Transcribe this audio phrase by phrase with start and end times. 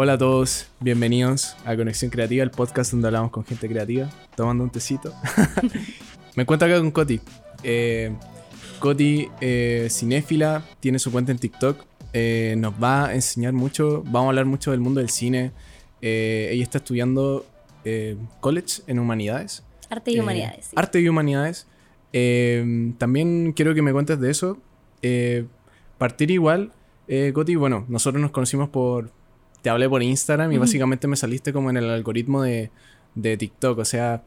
[0.00, 4.62] Hola a todos, bienvenidos a Conexión Creativa, el podcast donde hablamos con gente creativa, tomando
[4.62, 5.12] un tecito.
[6.36, 7.20] Me encuentro acá con Coti.
[7.64, 8.14] Eh,
[8.78, 11.84] Coti, eh, cinéfila, tiene su cuenta en TikTok.
[12.12, 15.50] eh, nos va a enseñar mucho, vamos a hablar mucho del mundo del cine.
[16.00, 17.44] Eh, ella está estudiando
[18.38, 19.64] college en humanidades.
[19.90, 20.66] Arte y humanidades.
[20.66, 20.76] sí.
[20.76, 21.66] Arte y humanidades.
[22.12, 24.58] También quiero que me cuentes de eso.
[25.98, 26.70] Partir igual,
[27.34, 29.17] Coti, bueno, nosotros nos conocimos por...
[29.62, 32.70] Te hablé por Instagram y básicamente me saliste como en el algoritmo de,
[33.14, 33.78] de TikTok.
[33.78, 34.22] O sea,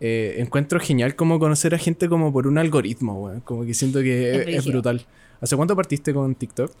[0.00, 3.40] eh, encuentro genial como conocer a gente como por un algoritmo, weón.
[3.40, 5.06] Como que siento que Es brutal.
[5.40, 6.72] ¿Hace cuánto partiste con TikTok?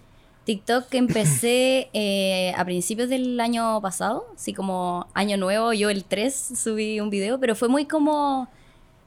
[0.44, 6.52] TikTok empecé eh, a principios del año pasado, así como año nuevo, yo el 3
[6.56, 8.48] subí un video, pero fue muy como,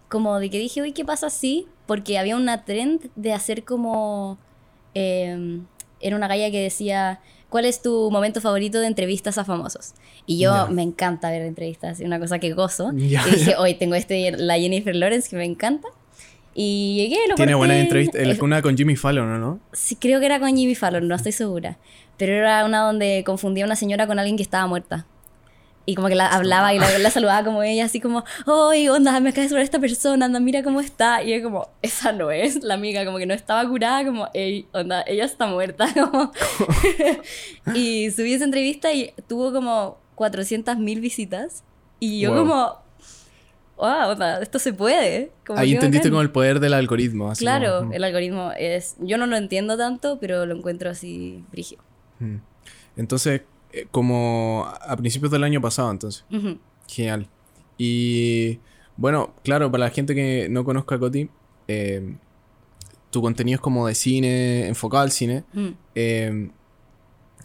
[0.10, 1.68] como de que dije, uy, ¿qué pasa así?
[1.88, 4.38] Porque había una trend de hacer como,
[4.94, 5.62] eh,
[6.02, 9.94] era una galla que decía, ¿cuál es tu momento favorito de entrevistas a famosos?
[10.26, 12.92] Y yo me encanta ver entrevistas, es una cosa que gozo.
[12.96, 15.88] Ya, y dije, hoy tengo este, la Jennifer Lawrence que me encanta.
[16.56, 17.56] Y llegué, lo Tiene corté.
[17.56, 18.18] buena entrevista.
[18.20, 19.60] el- Es- Una con Jimmy Fallon, ¿o no?
[19.72, 21.78] Sí, creo que era con Jimmy Fallon, no estoy segura.
[22.18, 25.06] Pero era una donde confundía a una señora con alguien que estaba muerta.
[25.86, 29.20] Y como que la hablaba y la, la saludaba como ella, así como, ¡Ay, onda,
[29.22, 31.24] me acabas de ver esta persona, anda, mira cómo está!
[31.24, 34.68] Y yo como, esa no es la amiga, como que no estaba curada, como, ¡Ey,
[34.72, 35.88] onda, ella está muerta!
[35.96, 36.32] como.
[37.76, 41.64] y subí esa entrevista y tuvo como 400 mil visitas.
[42.00, 42.40] Y yo Wow.
[42.40, 42.76] como,
[43.78, 45.32] ¡Wow, onda, esto se puede!
[45.48, 46.12] Como, Ahí entendiste bacán".
[46.12, 47.32] como el poder del algoritmo.
[47.32, 48.96] así Claro, como- el algoritmo es.
[49.00, 51.82] Yo no lo entiendo tanto, pero lo encuentro así brígido.
[52.20, 52.36] Mm.
[52.98, 53.42] Entonces,
[53.74, 56.26] eh, como a principios del año pasado, entonces.
[56.88, 57.28] Genial.
[57.78, 58.60] Y
[58.98, 61.30] bueno, claro, para la gente que no conozca a Coti,
[61.68, 62.16] eh,
[63.10, 65.44] tu contenido es como de cine, enfocado al cine.
[65.54, 65.68] Mm.
[65.96, 66.50] Eh,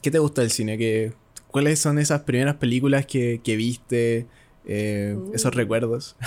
[0.02, 0.76] ¿Qué te gusta del cine?
[0.76, 1.12] ¿Qué,
[1.50, 4.26] ¿Cuáles son esas primeras películas que, que viste?
[4.66, 5.32] Eh, Uh.
[5.34, 6.16] Esos recuerdos.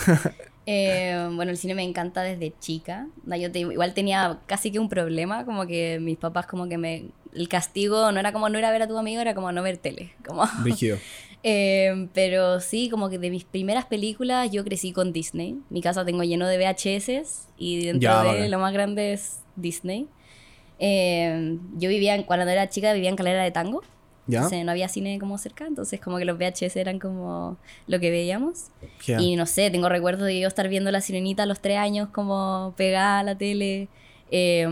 [0.70, 3.08] Eh, bueno, el cine me encanta desde chica.
[3.26, 7.05] Yo te- igual tenía casi que un problema, como que mis papás como que me...
[7.37, 9.64] El castigo no era como no ir a ver a tu amigo, era como no
[9.64, 10.14] ver tele.
[10.25, 10.43] Como...
[11.43, 15.55] Eh, pero sí, como que de mis primeras películas yo crecí con Disney.
[15.70, 18.52] Mi casa tengo lleno de VHS y dentro Ya, de bacán.
[18.52, 20.08] lo más grande es Disney.
[20.80, 23.81] Eh, yo vivía, en- cuando era chica, vivía en Calera de Tango.
[24.26, 24.39] ¿Ya?
[24.39, 27.55] Entonces no había cine como cerca, entonces como que los VHS eran como
[27.87, 28.65] lo que veíamos.
[29.08, 32.09] Y no sé, tengo recuerdos de yo estar viendo La Sirenita a los tres años
[32.09, 33.87] como pegada a la tele.
[34.31, 34.67] Eh,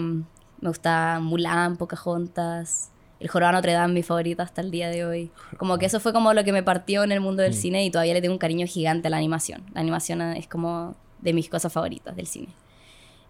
[0.65, 2.89] me gusta Mulan, Pocahontas,
[3.19, 5.31] El Jorobado Notre Dame, mi favorita hasta el día de hoy.
[5.57, 7.55] Como que eso fue como lo que me partió en el mundo del Mm.
[7.55, 9.63] cine y todavía le tengo un cariño gigante a la animación.
[9.73, 12.47] La animación es como de mis cosas favoritas del cine.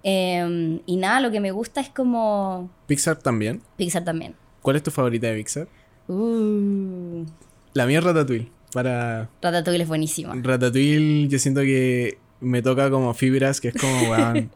[0.03, 3.61] Eh, y nada, lo que me gusta es como Pixar también.
[3.75, 4.35] Pixar también.
[4.61, 5.67] ¿Cuál es tu favorita de Pixar?
[6.07, 7.25] Uh,
[7.73, 8.49] La mía es Ratatouille.
[8.73, 10.33] Para Ratatouille es buenísima.
[10.35, 14.13] Ratatouille yo siento que me toca como fibras, que es como,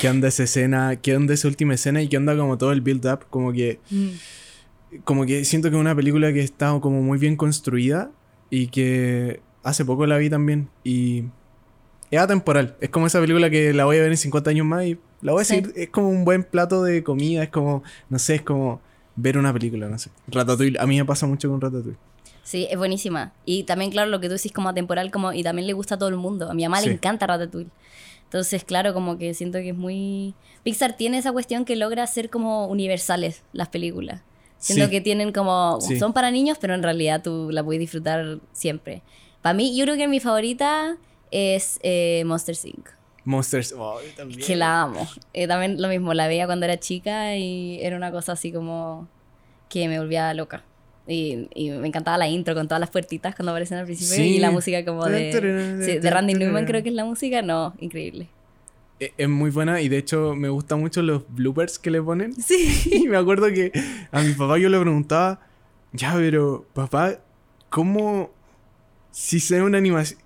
[0.00, 0.96] ¿qué onda esa escena?
[0.96, 2.02] ¿Qué onda esa última escena?
[2.02, 4.08] Y qué onda como todo el build-up, como que, Mm.
[5.04, 8.10] como que siento que es una película que está como muy bien construida
[8.50, 11.24] y que hace poco la vi también y
[12.10, 12.76] es atemporal.
[12.80, 15.32] Es como esa película que la voy a ver en 50 años más y la
[15.32, 15.56] voy a Sí.
[15.60, 18.80] decir, es como un buen plato de comida, es como, no sé, es como
[19.16, 20.10] ver una película, no sé.
[20.28, 21.96] Ratatouille, a mí me pasa mucho con Ratatouille.
[22.42, 23.32] Sí, es buenísima.
[23.46, 25.98] Y también, claro, lo que tú decís como atemporal, como, y también le gusta a
[25.98, 26.50] todo el mundo.
[26.50, 26.88] A mi mamá Sí.
[26.88, 27.70] le encanta Ratatouille.
[28.32, 30.34] Entonces, claro, como que siento que es muy...
[30.62, 34.22] Pixar tiene esa cuestión que logra hacer como universales las películas.
[34.56, 34.90] Siento Sí.
[34.90, 35.78] que tienen como...
[35.82, 35.98] Sí.
[35.98, 39.02] Son para niños, pero en realidad tú la puedes disfrutar siempre.
[39.42, 40.96] Para mí, yo creo que mi favorita
[41.30, 42.88] es eh, Monster Inc.
[43.24, 44.40] Monsters, oh, yo también.
[44.40, 45.06] Que la amo.
[45.34, 49.08] Eh, también lo mismo, la veía cuando era chica y era una cosa así como
[49.68, 50.64] que me volvía loca.
[51.06, 54.36] Y, y me encantaba la intro con todas las puertitas cuando aparecen al principio Sí.
[54.36, 57.74] y la música como de, sí, de Randy Newman creo que es la música, no,
[57.80, 58.28] increíble.
[59.00, 62.34] E- Es muy buena y de hecho me gustan mucho los bloopers que le ponen.
[62.40, 62.82] Sí.
[62.92, 63.72] Y me acuerdo que
[64.12, 65.40] a mi papá yo le preguntaba,
[65.92, 67.18] ya, pero papá,
[67.68, 68.30] ¿cómo
[69.10, 70.20] si se ve una animación?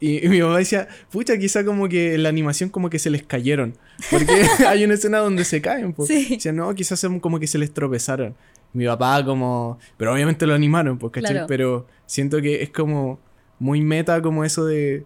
[0.00, 3.10] Y, y mi papá decía, pucha, quizá como que en la animación como que se
[3.10, 3.76] les cayeron.
[4.10, 4.32] Porque
[4.66, 5.92] hay una escena donde se caen.
[5.92, 6.08] Pues.
[6.08, 6.26] Sí.
[6.30, 8.34] Decía, no, quizás como que se les tropezaron.
[8.72, 9.78] Mi papá como...
[9.96, 11.32] Pero obviamente lo animaron, pues, ¿cachai?
[11.32, 11.46] Claro.
[11.46, 13.18] Pero siento que es como
[13.58, 15.04] muy meta como eso de...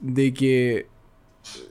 [0.00, 0.86] De que...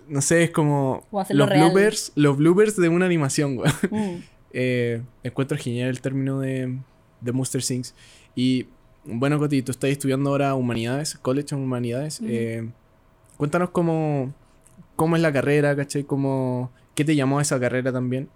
[0.08, 1.06] No sé, es como...
[1.30, 1.66] Los real.
[1.66, 3.72] bloopers, los bloopers de una animación, güey.
[3.92, 4.24] Mm.
[4.52, 6.80] Eh, encuentro genial el término de,
[7.22, 7.94] de Monster Things.
[8.36, 8.68] Y
[9.06, 12.22] bueno, Coti, tú estás estudiando ahora humanidades, college en humanidades.
[12.24, 12.70] Eh,
[13.38, 14.34] cuéntanos cómo,
[14.96, 16.04] cómo es la carrera, ¿cachai?
[16.04, 18.30] Cómo, ¿Qué te llamó a esa carrera también?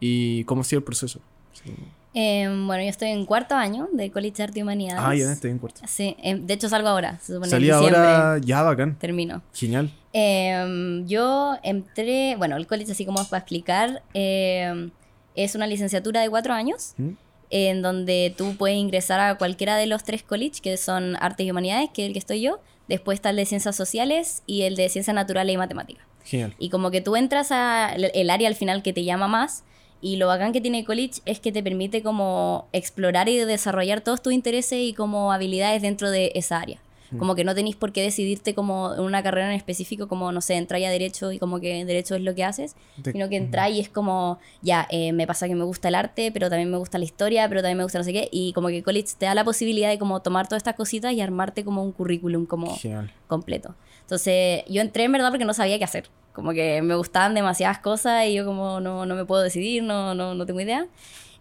[0.00, 1.20] Y cómo ha sido el proceso.
[1.52, 1.74] Sí.
[2.16, 5.02] Em, bueno, yo estoy en cuarto año de College Arte y Humanidades.
[5.04, 5.80] Ah, ya estoy en cuarto.
[5.86, 7.18] Sí, em, de hecho salgo ahora.
[7.20, 8.96] Se supone en Salí diciembre ahora, ya bacán.
[9.00, 9.42] Termino.
[9.52, 9.92] Genial.
[10.12, 14.92] Em, yo entré, bueno, el college, así como para explicar, em,
[15.34, 17.10] es una licenciatura de cuatro años, ¿Mm?
[17.50, 21.50] en donde tú puedes ingresar a cualquiera de los tres colleges, que son Artes y
[21.50, 22.60] Humanidades, que es el que estoy yo.
[22.86, 26.04] Después está el de Ciencias Sociales y el de Ciencias Naturales y Matemáticas.
[26.24, 26.54] Genial.
[26.60, 29.64] Y como que tú entras a el área al final que te llama más.
[30.04, 34.20] Y lo bacán que tiene college es que te permite como explorar y desarrollar todos
[34.20, 36.78] tus intereses y como habilidades dentro de esa área.
[37.18, 40.40] Como que no tenéis por qué decidirte como en una carrera en específico, como, no
[40.40, 43.36] sé, entrar a derecho y como que derecho es lo que haces, De- sino que
[43.36, 46.70] entrar y es como, ya, eh, me pasa que me gusta el arte, pero también
[46.70, 49.10] me gusta la historia, pero también me gusta no sé qué, y como que college
[49.16, 52.46] te da la posibilidad de como tomar todas estas cositas y armarte como un currículum
[52.46, 53.10] como Genial.
[53.28, 53.74] completo.
[54.00, 56.10] Entonces, yo entré en verdad porque no sabía qué hacer.
[56.34, 60.14] Como que me gustaban demasiadas cosas y yo como no, no me puedo decidir, no,
[60.14, 60.86] no, no tengo idea.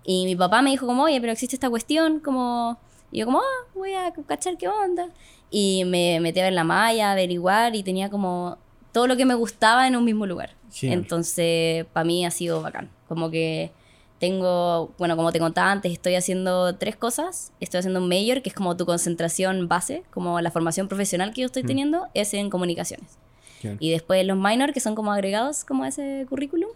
[0.05, 2.77] Y mi papá me dijo como, oye, pero existe esta cuestión, como...
[3.11, 5.09] Y yo como, ah, voy a cachar qué onda.
[5.49, 8.57] Y me metí a ver la malla, a averiguar y tenía como
[8.91, 10.55] todo lo que me gustaba en un mismo lugar.
[10.81, 12.89] Entonces, para mí ha sido bacán.
[13.07, 13.71] Como que
[14.19, 17.51] tengo, bueno, como te contaba antes, estoy haciendo tres cosas.
[17.59, 21.41] Estoy haciendo un major, que es como tu concentración base, como la formación profesional que
[21.41, 23.17] yo estoy teniendo, es en comunicaciones.
[23.79, 26.69] Y después los minor, que son como agregados como a ese currículum,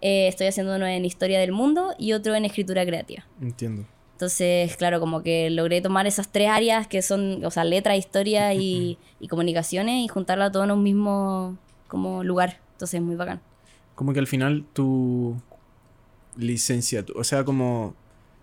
[0.00, 3.24] eh, estoy haciendo uno en historia del mundo y otro en escritura creativa.
[3.40, 3.84] Entiendo.
[4.12, 8.52] Entonces, claro, como que logré tomar esas tres áreas que son, o sea, letra, historia
[8.54, 11.56] y, y comunicaciones y juntarla todo en un mismo
[11.88, 12.60] como lugar.
[12.72, 13.40] Entonces, es muy bacán.
[13.94, 15.36] Como que al final tu
[16.36, 17.94] licenciatura, o sea, como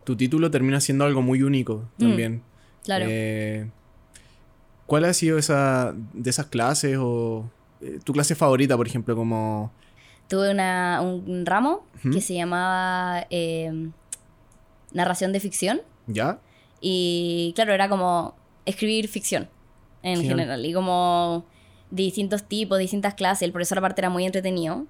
[0.04, 2.36] tu título termina siendo algo muy único también.
[2.36, 2.42] Mm,
[2.84, 3.06] Claro.
[3.10, 3.70] Eh,
[4.86, 7.50] ¿Cuál ha sido esa de esas clases o
[7.82, 9.72] eh, tu clase favorita, por ejemplo, como
[10.28, 13.90] Tuve una, un ramo que se llamaba eh,
[14.92, 15.82] narración de ficción.
[16.08, 16.40] ya?
[16.82, 18.36] Y claro, era como
[18.66, 19.50] escribir ficción
[20.04, 20.66] en general.
[20.66, 21.46] Y como
[21.92, 23.44] de distintos tipos, distintas clases.
[23.44, 24.86] El profesor aparte era muy entretenido.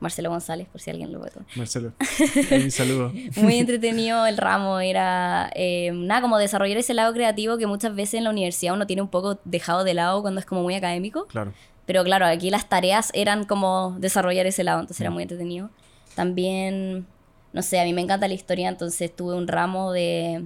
[0.00, 1.30] Marcelo González, por si alguien lo ve.
[1.54, 1.92] Marcelo.
[2.50, 3.12] Un saludo.
[3.36, 4.80] Muy entretenido el ramo.
[4.80, 8.86] Era eh, nada, como desarrollar ese lado creativo que muchas veces en la universidad uno
[8.86, 11.26] tiene un poco dejado de lado cuando es como muy académico.
[11.26, 11.52] Claro.
[11.86, 15.70] Pero claro, aquí las tareas eran como desarrollar ese lado, entonces era muy entretenido.
[16.14, 17.06] También,
[17.52, 20.44] no sé, a mí me encanta la historia, entonces tuve un ramo de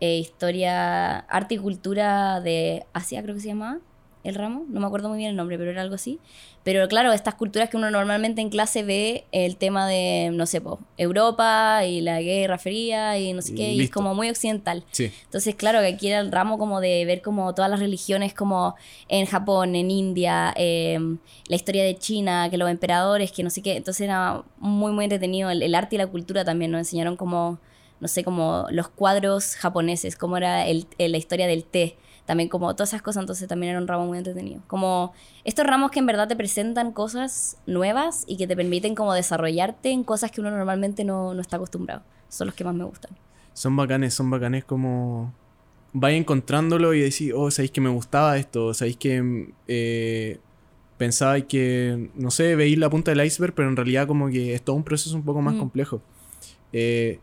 [0.00, 3.78] eh, historia, arte y cultura de Asia, creo que se llamaba
[4.28, 6.18] el ramo, no me acuerdo muy bien el nombre, pero era algo así.
[6.64, 10.60] Pero claro, estas culturas que uno normalmente en clase ve el tema de, no sé,
[10.60, 13.94] po, Europa y la Guerra Fría y no sé qué, y es listo.
[13.94, 14.84] como muy occidental.
[14.90, 15.10] Sí.
[15.24, 18.74] Entonces, claro, que aquí era el ramo como de ver como todas las religiones como
[19.08, 20.98] en Japón, en India, eh,
[21.48, 23.76] la historia de China, que los emperadores, que no sé qué.
[23.76, 25.48] Entonces era muy, muy entretenido.
[25.50, 27.58] El, el arte y la cultura también nos enseñaron como,
[28.00, 31.96] no sé, como los cuadros japoneses, cómo era el, el- la historia del té.
[32.28, 34.60] También como todas esas cosas, entonces también era un ramo muy entretenido.
[34.66, 35.14] Como
[35.44, 39.90] estos ramos que en verdad te presentan cosas nuevas y que te permiten como desarrollarte
[39.92, 42.02] en cosas que uno normalmente no, no está acostumbrado.
[42.28, 43.12] Son los que más me gustan.
[43.54, 45.32] Son bacanes, son bacanes como...
[45.94, 50.38] Vais encontrándolo y decís, oh, sabéis que me gustaba esto, sabéis que eh,
[50.98, 54.60] pensaba que, no sé, veis la punta del iceberg, pero en realidad como que es
[54.60, 55.58] todo un proceso un poco más Mm.
[55.58, 56.02] complejo.
[56.74, 57.20] Eh,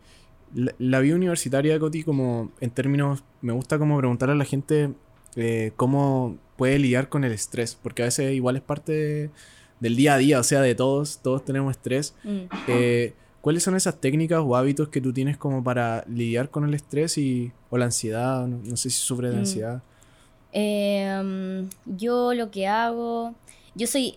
[0.56, 4.44] la, la vida universitaria de Coti, como en términos, me gusta como preguntarle a la
[4.44, 4.90] gente
[5.36, 9.30] eh, cómo puede lidiar con el estrés, porque a veces igual es parte de-
[9.80, 12.14] del día a día, o sea, de todos, todos tenemos estrés.
[12.24, 12.40] Mm.
[12.68, 16.74] Eh, ¿Cuáles son esas técnicas o hábitos que tú tienes como para lidiar con el
[16.74, 18.46] estrés y, o la ansiedad?
[18.46, 19.40] No, no sé si sufres de Mm.
[19.40, 19.82] ansiedad.
[20.52, 23.34] Em, yo lo que hago,
[23.74, 24.14] yo soy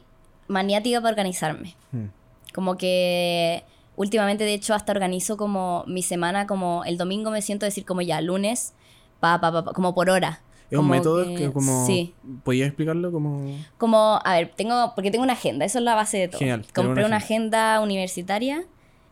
[0.47, 1.75] maniática para organizarme.
[1.91, 2.05] Hmm.
[2.53, 3.63] Como que
[3.99, 8.01] últimamente, de hecho, hasta organizo como mi semana, como el domingo me siento decir como
[8.01, 8.73] ya, lunes,
[9.19, 10.41] pa, pa, pa, pa, como por hora.
[10.71, 11.85] ¿Es un Como método que- que como...
[11.85, 12.13] Sí.
[12.43, 13.57] ¿Podías explicarlo como...?
[13.77, 16.39] Como, a ver, tengo, porque tengo una agenda, eso es la base de todo.
[16.39, 18.63] Genial, Compré una una agenda universitaria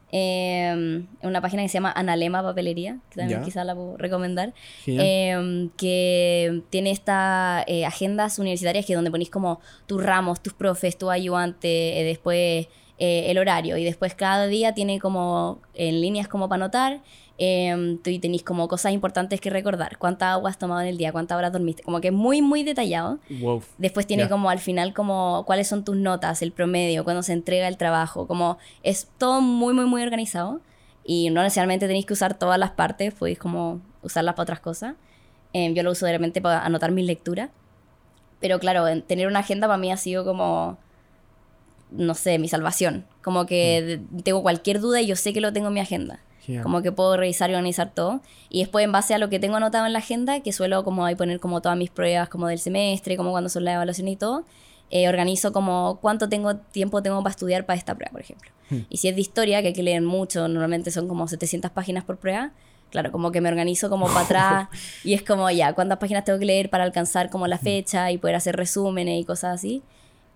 [0.09, 4.53] en una página que se llama Analema Papelería, que también quizás la puedo recomendar.
[4.85, 10.97] Em, que tiene estas eh, agendas universitarias que donde ponís como tus ramos, tus profes,
[10.97, 12.67] tu ayudante, eh, después
[12.99, 17.01] eh, el horario y después cada día tiene como en líneas como para anotar
[17.37, 21.11] tú y tenéis como cosas importantes que recordar, cuánta agua has tomado en el día,
[21.11, 23.19] cuántas horas dormiste, como que es muy muy detallado.
[23.29, 23.61] wow.
[23.77, 27.67] Después tiene como al final como cuáles son tus notas, el promedio, cuándo se entrega
[27.67, 30.61] el trabajo, como es todo muy muy muy organizado
[31.03, 34.95] y no necesariamente tenéis que usar todas las partes, podéis como usarlas para otras cosas.
[35.53, 37.49] Em, yo lo uso de repente para anotar mis lecturas.
[38.39, 40.77] Pero claro, en- tener una agenda para mí ha sido como,
[41.91, 43.05] no sé, mi salvación.
[43.21, 46.19] Como que de- tengo cualquier duda y yo sé que lo tengo en mi agenda.
[46.63, 48.21] Como que puedo revisar y organizar todo.
[48.49, 51.03] Y después, en base a lo que tengo anotado en la agenda, que suelo como
[51.05, 54.15] ahí poner como todas mis pruebas como del semestre, como cuando son las evaluaciones y
[54.15, 54.45] todo,
[54.89, 58.49] eh, organizo como cuánto tengo tiempo tengo para estudiar para esta prueba, por ejemplo.
[58.69, 58.79] Hmm.
[58.89, 62.05] Y si es de historia, que hay que leer mucho, normalmente son como 700 páginas
[62.05, 62.53] por prueba,
[62.91, 64.67] claro, como que me organizo como para atrás
[65.03, 68.17] y es como ya, cuántas páginas tengo que leer para alcanzar como la fecha y
[68.17, 69.83] poder hacer resúmenes y cosas así.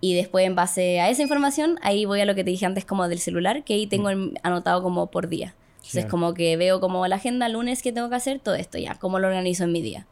[0.04, 2.84] Y después, en base a esa información, ahí voy a lo que te dije antes
[2.84, 5.54] como del celular, que ahí tengo el- anotado como por día.
[5.76, 6.10] Entonces, Genial.
[6.10, 9.20] como que veo como la agenda, lunes que tengo que hacer todo esto, ya, cómo
[9.20, 10.06] lo organizo en mi día.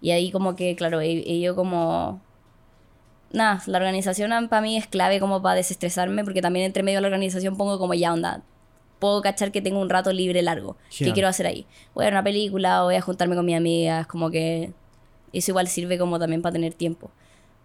[0.00, 2.20] Y ahí como que, claro, he, he ido como...
[3.32, 7.02] Nada, la organización para mí es clave como para desestresarme, porque también entre medio de
[7.02, 8.42] la organización pongo como ya onda.
[9.00, 10.76] Puedo cachar que tengo un rato libre largo.
[10.88, 11.14] ¿Qué Genial.
[11.14, 11.66] quiero hacer ahí?
[11.94, 14.72] Voy a ver una película, voy a juntarme con mis amigas, como que
[15.32, 17.10] eso igual sirve como también para tener tiempo.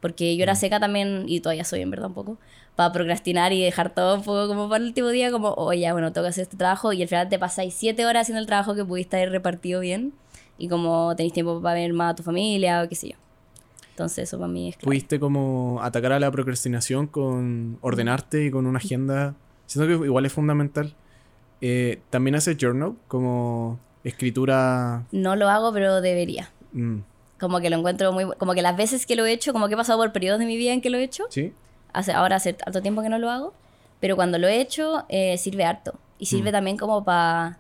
[0.02, 2.38] Porque yo era seca también, y todavía soy en verdad un poco,
[2.76, 5.94] para procrastinar y dejar todo un poco como para el último día, como, oye, ya,
[5.94, 8.48] bueno, tengo que hacer este trabajo, y al final te pasáis siete horas haciendo el
[8.48, 10.14] trabajo que pudiste haber repartido bien,
[10.58, 13.16] y como tenéis tiempo para ver más a tu familia o qué sé yo.
[13.92, 14.86] Entonces eso para mí es clave.
[14.86, 19.36] ¿Pudiste como atacar a la procrastinación con ordenarte y con una agenda?
[19.66, 20.96] Siento que igual es fundamental.
[21.60, 25.04] Eh, También haces journal, como escritura...
[25.12, 26.50] No lo hago, pero debería.
[26.72, 27.00] mm,
[27.40, 28.26] Como que lo encuentro muy...
[28.38, 30.46] Como que las veces que lo he hecho, como que he pasado por periodos de
[30.46, 31.54] mi vida en que lo he hecho, ¿Sí?
[31.94, 33.54] hace, ahora hace harto tiempo que no lo hago,
[34.00, 35.94] pero cuando lo he hecho eh, sirve harto.
[36.18, 37.58] Y sirve también como para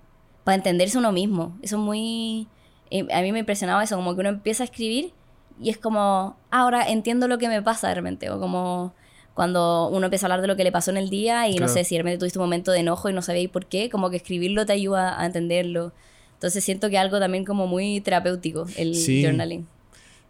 [0.48, 1.58] entenderse uno mismo.
[1.62, 2.48] Eso es muy...
[2.92, 5.14] eh, a mí me impresionaba eso, como que uno empieza a escribir
[5.62, 8.94] y es como, ahora entiendo lo que me pasa de repente, o como
[9.34, 11.68] cuando uno empieza a hablar de lo que le pasó en el día y Claro.
[11.68, 13.90] no sé si de repente tuviste un momento de enojo y no sabéis por qué,
[13.90, 15.94] como que escribirlo te ayuda a entenderlo.
[16.40, 19.22] Entonces siento que es algo también como muy terapéutico el Sí.
[19.26, 19.68] journaling.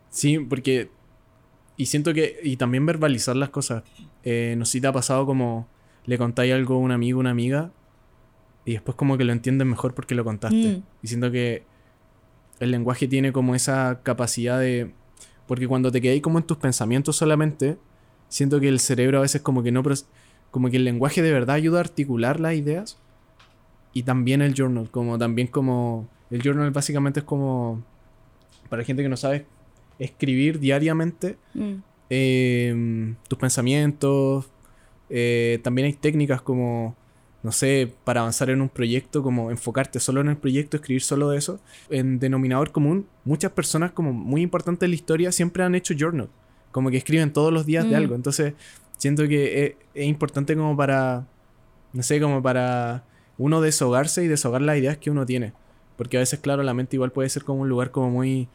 [0.10, 0.90] Sí, porque...
[1.78, 2.40] Y siento que...
[2.44, 3.84] Y también verbalizar las cosas.
[4.24, 5.68] Eh, no sé si te ha pasado como...
[6.08, 7.70] Le contáis algo a un amigo, una amiga.
[8.66, 10.58] Y después como que lo entienden mejor porque lo contaste.
[10.58, 10.84] Mm.
[11.04, 11.62] Y siento que
[12.60, 14.92] el lenguaje tiene como esa capacidad de...
[15.46, 17.78] Porque cuando te quedáis como en tus pensamientos solamente,
[18.30, 19.84] siento que el cerebro a veces como que no...
[20.50, 22.98] Como que el lenguaje de verdad ayuda a articular las ideas.
[23.94, 26.08] Y también el journal, como también como...
[26.30, 27.84] El journal básicamente es como...
[28.70, 29.46] Para gente que no sabe,
[29.98, 31.74] escribir diariamente Mm.
[32.12, 34.50] eh, tus pensamientos.
[35.12, 36.96] eh, también hay técnicas como,
[37.42, 41.32] no sé, para avanzar en un proyecto, como enfocarte solo en el proyecto, escribir solo
[41.32, 41.60] de eso.
[41.90, 46.30] En denominador común, muchas personas como muy importantes en la historia siempre han hecho journal.
[46.72, 47.96] Como que escriben todos los días de Mm.
[47.96, 48.14] algo.
[48.16, 48.54] Entonces,
[48.98, 51.26] siento que es, es importante como para,
[51.94, 53.04] no sé, como para
[53.40, 55.54] uno deshogarse y deshogar las ideas que uno tiene.
[55.98, 58.48] Porque a veces, claro, la mente igual puede ser como un lugar como muy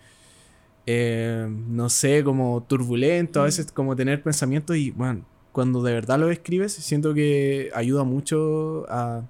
[0.87, 6.19] eh, no sé, como turbulento, a veces como tener pensamientos y, bueno, cuando de verdad
[6.19, 9.23] lo escribes, siento que ayuda mucho a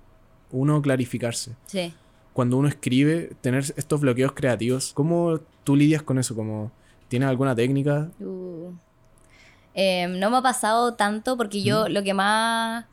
[0.50, 1.52] uno clarificarse.
[1.66, 1.94] Sí.
[2.32, 6.34] Cuando uno escribe, tener estos bloqueos creativos, ¿cómo tú lidias con eso?
[6.34, 6.72] Como,
[7.08, 8.10] ¿Tienes alguna técnica?
[8.18, 8.72] Uh.
[9.74, 12.86] Eh, no me ha pasado tanto porque yo lo que más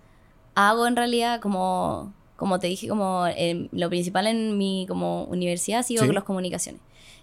[0.53, 5.81] hago en realidad, como, como te dije, como eh, lo principal en mi como universidad
[5.81, 6.11] ha sido Sí.
[6.11, 6.81] las comunicaciones,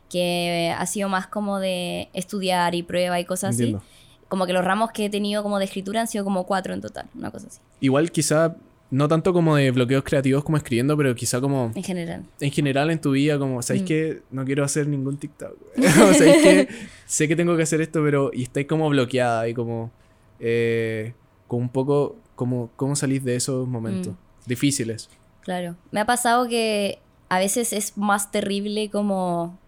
[0.08, 3.78] que ha sido más como de estudiar y prueba y cosas Entiendo.
[3.78, 3.86] así.
[4.28, 6.80] Como que los ramos que he tenido como de escritura han sido como cuatro en
[6.80, 8.54] total, una cosa así, Igual quizá,
[8.90, 12.24] no tanto como de bloqueos creativos como escribiendo, pero quizá como en general.
[12.40, 13.86] en general en tu vida, como, ¿sabéis Mm.
[13.86, 15.56] que no quiero hacer ningún TikTok?
[16.10, 16.68] o ¿sabéis que
[17.06, 19.90] sé que tengo que hacer esto, pero y estáis como bloqueada y como,
[20.38, 21.12] eh,
[21.48, 24.27] como un poco, como, ¿cómo salís de esos momentos Mm.
[24.48, 25.08] Difíciles?
[25.42, 25.76] Claro.
[25.92, 29.58] Me ha pasado que a veces es más terrible como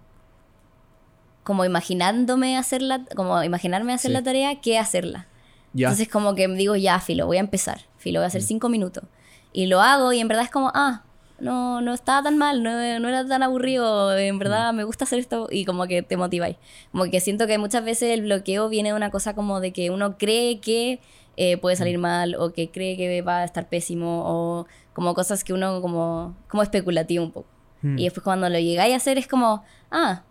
[1.43, 4.13] como imaginándome hacerla, como imaginarme hacer Sí.
[4.15, 5.27] la tarea que hacerla.
[5.73, 7.81] Ya, Entonces como que digo, ya, filo, voy a empezar.
[7.97, 8.29] Filo, voy a Mm.
[8.29, 9.05] hacer cinco minutos.
[9.53, 11.03] Y lo hago y en verdad es como, ah,
[11.41, 12.71] no, no estaba tan mal, no,
[13.01, 14.39] no era tan aburrido, en Mm.
[14.39, 16.57] verdad me gusta hacer esto y como que te motiváis.
[16.93, 19.91] Como que siento que muchas veces el bloqueo viene de una cosa como de que
[19.91, 21.01] uno cree que
[21.43, 22.03] eh, puede salir Mm.
[22.03, 26.37] mal o que cree que va a estar pésimo o como cosas que uno como,
[26.49, 27.49] como especulativo un poco.
[27.81, 27.99] Mm.
[27.99, 30.23] Y después cuando lo llegáis a hacer es como, ah,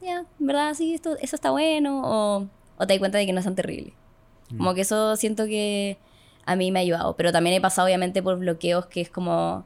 [0.00, 3.34] ya, en verdad sí, esto, eso está bueno o, o te das cuenta de que
[3.34, 3.92] no es tan terrible.
[4.56, 5.98] Como que eso siento que
[6.46, 7.14] a mí me ha ayudado.
[7.14, 9.64] Pero también he pasado obviamente por bloqueos que es como,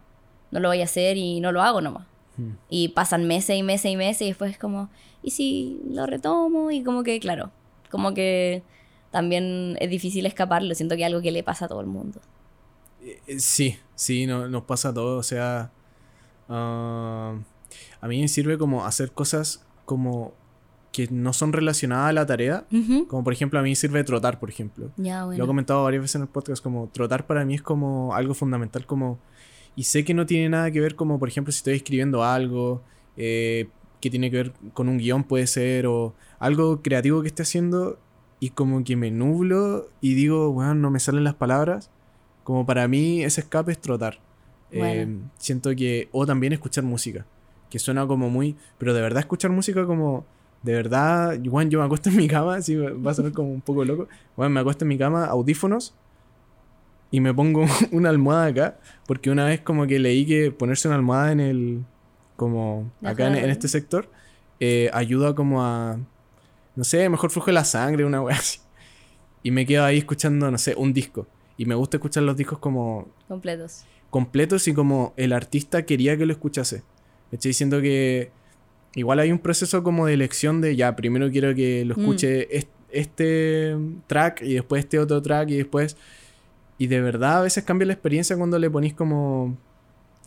[0.50, 2.06] no lo voy a hacer y no lo hago nomás.
[2.38, 2.50] Mm.
[2.70, 4.88] Y pasan meses y meses y meses y después es como,
[5.22, 6.72] ¿y si lo retomo?
[6.72, 7.52] Y como que, claro,
[7.88, 8.62] como que
[9.18, 10.72] también es difícil escaparlo.
[10.76, 12.20] Siento que es algo que le pasa a todo el mundo.
[13.02, 15.18] Eh, Sí, sí, no- nos pasa a todos.
[15.18, 15.70] O sea,
[16.48, 17.34] ah,
[18.00, 20.32] a mí me sirve como hacer cosas como
[20.92, 22.64] que no son relacionadas a la tarea.
[23.08, 24.90] Como por ejemplo, a mí me sirve trotar, por ejemplo.
[24.96, 28.14] Ya, Lo he comentado varias veces en el podcast, como trotar para mí es como
[28.14, 29.18] algo fundamental, como
[29.76, 32.82] y sé que no tiene nada que ver como, por ejemplo, si estoy escribiendo algo
[33.16, 33.68] eh,
[34.00, 37.98] que tiene que ver con un guion puede ser, o algo creativo que esté haciendo,
[38.40, 41.90] y como que me nublo y digo, bueno, no me salen las palabras.
[42.44, 44.20] Como para mí ese escape es trotar.
[44.70, 47.26] Eh, siento que, o también escuchar música,
[47.70, 50.26] que suena como muy, pero de verdad escuchar música como
[50.62, 53.60] de verdad, Juan, yo me acuesto en mi cama, así va a sonar como un
[53.60, 54.08] poco loco.
[54.36, 55.94] Bueno, me acuesto en mi cama, audífonos,
[57.10, 60.96] y me pongo una almohada acá, porque una vez como que leí que ponerse una
[60.96, 61.84] almohada en el,
[62.36, 64.10] como acá en, este sector,
[64.60, 65.98] eh, ayuda como a,
[66.78, 68.60] no sé, mejor flujo de la sangre, una wea así.
[69.42, 71.26] Y me quedo ahí escuchando, no sé, un disco.
[71.56, 73.08] Y me gusta escuchar los discos como...
[73.26, 73.84] Completos.
[74.10, 76.84] Completos y como el artista quería que lo escuchase.
[77.32, 78.30] Estoy diciendo que
[78.94, 82.00] igual hay un proceso como de elección de ya, primero quiero que lo mm.
[82.00, 82.48] escuche
[82.92, 85.96] este track y después este otro track y después...
[86.78, 89.58] Y de verdad a veces cambia la experiencia cuando le ponís como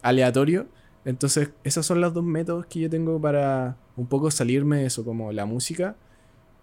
[0.01, 0.67] aleatorio.
[1.05, 5.05] Entonces esos son los dos métodos que yo tengo para un poco salirme de eso,
[5.05, 5.95] como la música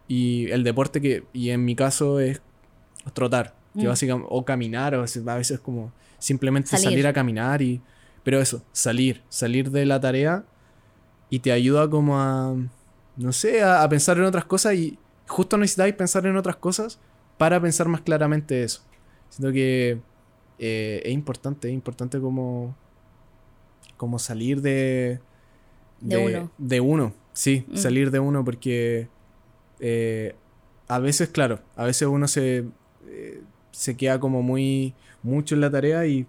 [0.08, 2.40] y el deporte que, y en mi caso es
[3.12, 3.88] trotar, que mm.
[3.88, 7.06] básicamente, o caminar, o a veces como simplemente salir.
[7.06, 7.80] a caminar y...
[8.24, 10.44] Pero eso, salir, salir de la tarea
[11.30, 12.54] y te ayuda como a,
[13.16, 16.98] no sé, a, pensar en otras cosas y justo necesitáis pensar en otras cosas
[17.38, 18.82] para pensar más claramente eso.
[19.30, 20.00] Siento que
[20.58, 22.76] eh, es importante, es importante como,
[23.96, 25.20] como salir de...
[26.00, 26.50] De, uno.
[26.58, 27.76] De uno, sí, mm.
[27.76, 29.08] salir de uno porque
[29.80, 30.34] eh,
[30.88, 32.64] a veces, claro, a veces uno se,
[33.06, 36.26] eh, se queda como muy mucho en la tarea y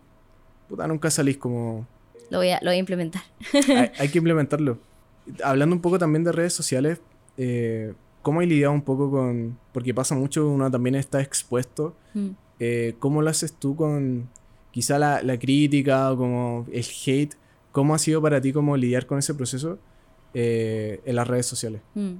[0.67, 1.87] puta, nunca salís como...
[2.29, 3.23] Lo voy a, lo voy a implementar.
[3.97, 4.77] hay, que implementarlo.
[5.43, 6.99] Hablando un poco también de redes sociales,
[7.37, 9.57] eh, ¿cómo hay lidiado un poco con...?
[9.71, 11.95] Porque pasa mucho, uno también está expuesto.
[12.13, 12.29] Mm.
[12.59, 14.29] Eh, ¿Cómo lo haces tú con
[14.71, 17.35] quizá la, la, crítica o como el hate?
[17.71, 19.79] ¿Cómo ha sido para ti como lidiar con ese proceso
[20.33, 21.81] en las redes sociales?
[21.95, 22.15] Mm.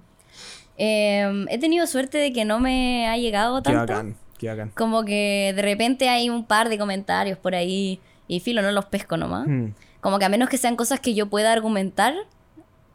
[0.82, 4.16] Em, he tenido suerte de que no me ha llegado tanto.
[4.38, 4.72] Qué hagan.
[4.72, 8.00] Como que de repente hay un par de comentarios por ahí
[8.30, 9.46] y filo, no los pesco nomás.
[9.46, 9.74] Hmm.
[10.00, 12.16] Como que a menos que sean cosas que yo pueda argumentar,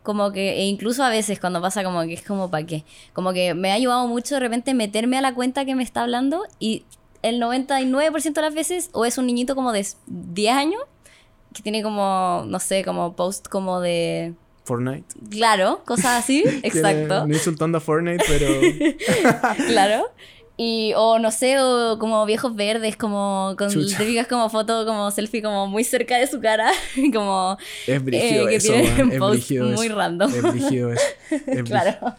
[0.03, 2.85] como que, e incluso a veces cuando pasa como que es como para qué.
[3.13, 6.01] Como que me ha ayudado mucho de repente meterme a la cuenta que me está
[6.01, 6.87] hablando y
[7.21, 10.81] el 99% de las veces o es un niñito como de 10 años
[11.53, 14.33] que tiene como, no sé, como post como de
[14.65, 15.05] Fortnite.
[15.31, 17.27] Claro, cosas así, exacto.
[17.27, 18.47] no insultando a Fortnite, pero.
[19.69, 20.11] claro.
[20.57, 25.43] Y, o no sé, o como viejos verdes, como con típicas como foto, como selfie,
[25.43, 26.71] como muy cerca de su cara.
[27.13, 27.59] como.
[27.87, 30.33] Es brígido eh, eso, es brígido muy random.
[30.33, 31.05] Es brígido eso.
[31.65, 32.15] claro.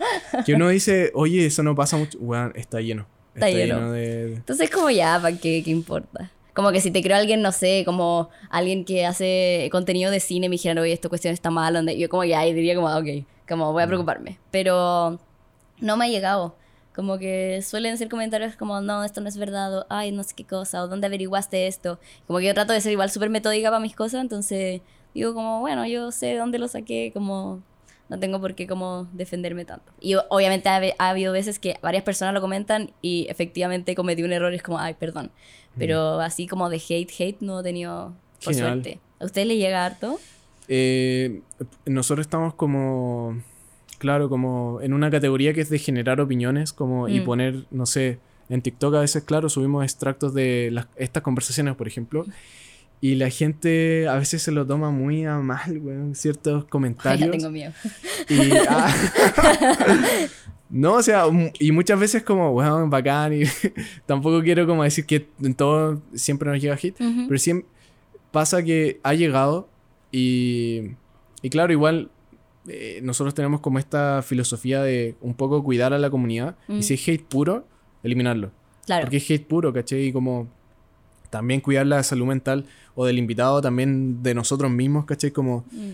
[0.46, 2.20] Que uno dice, oye, eso no pasa mucho.
[2.20, 3.08] Bueno, está lleno.
[3.34, 3.92] Está, lleno.
[3.92, 4.34] de...
[4.36, 5.62] Entonces, como ya, ¿para qué?
[5.64, 6.32] ¿Qué importa?
[6.56, 10.50] Como que si te creo alguien, no sé, como alguien que hace contenido de cine,
[10.50, 13.74] me dijeran, oye, esta cuestión está mal, donde yo como ya diría como, ok, como
[13.74, 14.40] voy a preocuparme.
[14.52, 15.20] Pero
[15.80, 16.56] no me ha llegado.
[16.96, 20.34] Como que suelen ser comentarios como, no, esto no es verdad, o ay, no sé
[20.34, 22.00] qué cosa, o dónde averiguaste esto.
[22.26, 24.82] Como que yo trato de ser igual súper metódica para mis cosas, entonces
[25.14, 27.62] digo como, bueno, yo sé dónde lo saqué, como
[28.08, 29.92] no tengo por qué como defenderme tanto.
[30.00, 34.54] Y obviamente ha, habido veces que varias personas lo comentan y efectivamente cometí un error
[34.54, 35.32] y es como, ay, perdón.
[35.78, 39.00] Pero así como de hate, hate no he tenido por suerte.
[39.20, 40.20] ¿A usted le llega harto?
[40.68, 41.42] Eh,
[41.86, 43.42] nosotros estamos como,
[43.98, 47.24] claro, como en una categoría que es de generar opiniones como y mm.
[47.24, 51.88] poner, no sé, en TikTok a veces, claro, subimos extractos de las, estas conversaciones, por
[51.88, 52.26] ejemplo.
[53.02, 57.30] Y la gente a veces se lo toma muy a mal, weón, ciertos comentarios.
[57.30, 57.74] tengo miedo.
[58.70, 58.94] Ah,
[60.70, 61.26] no, o sea,
[61.60, 63.44] y muchas veces como, weón, bacán, y
[64.06, 67.70] tampoco quiero como decir que en todo siempre nos llega hit, pero siempre
[68.32, 69.70] pasa que ha llegado
[70.12, 70.92] y,
[71.42, 72.10] y claro, igual
[72.68, 76.96] eh, nosotros tenemos como esta filosofía de un poco cuidar a la comunidad y si
[76.96, 77.66] es hate puro,
[78.04, 78.52] eliminarlo.
[78.86, 79.04] Claro.
[79.04, 80.02] Porque es hate puro, ¿caché?
[80.02, 80.48] Y como
[81.30, 85.32] también cuidar la salud mental o del invitado, también de nosotros mismos, ¿cachai?
[85.32, 85.92] Como mm.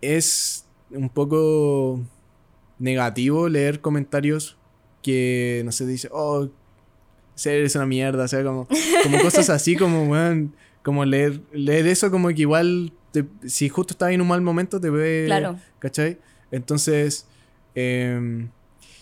[0.00, 2.00] es un poco
[2.80, 4.56] negativo leer comentarios
[5.02, 6.48] que, no sé, dice, oh,
[7.36, 8.66] ser es una mierda, o sea, como,
[9.04, 10.50] como cosas así, como, bueno,
[10.82, 12.92] como leer, leer eso como que igual,
[13.46, 15.58] si justo estás en un mal momento, te ve, claro.
[15.78, 16.18] ¿cachai?
[16.50, 17.26] Entonces,
[17.74, 18.48] eh,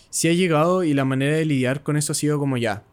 [0.09, 2.83] sí ha llegado y la manera de lidiar con eso ha sido como ya,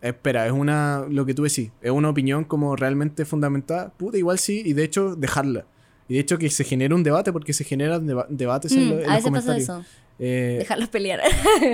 [0.00, 4.38] espera, es una, lo que tú decís, es una opinión como realmente fundamentada, puta, igual
[4.38, 5.66] sí, y de hecho dejarla.
[6.08, 9.22] Y de hecho que se genere un debate porque se generan debates en, mm, los
[9.22, 9.70] comentarios.
[10.18, 11.20] Eh, Dejarlos pelear.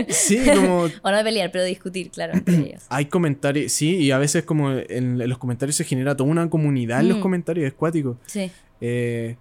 [0.08, 2.82] sí, como o no pelear, pero discutir, claro, entre ellos.
[2.88, 6.48] hay comentarios, sí, y a veces como en, en los comentarios se genera toda una
[6.50, 7.22] comunidad en los Mm.
[7.22, 8.18] comentarios, es cuático.
[8.26, 8.50] Sí.
[8.80, 9.36] Eh,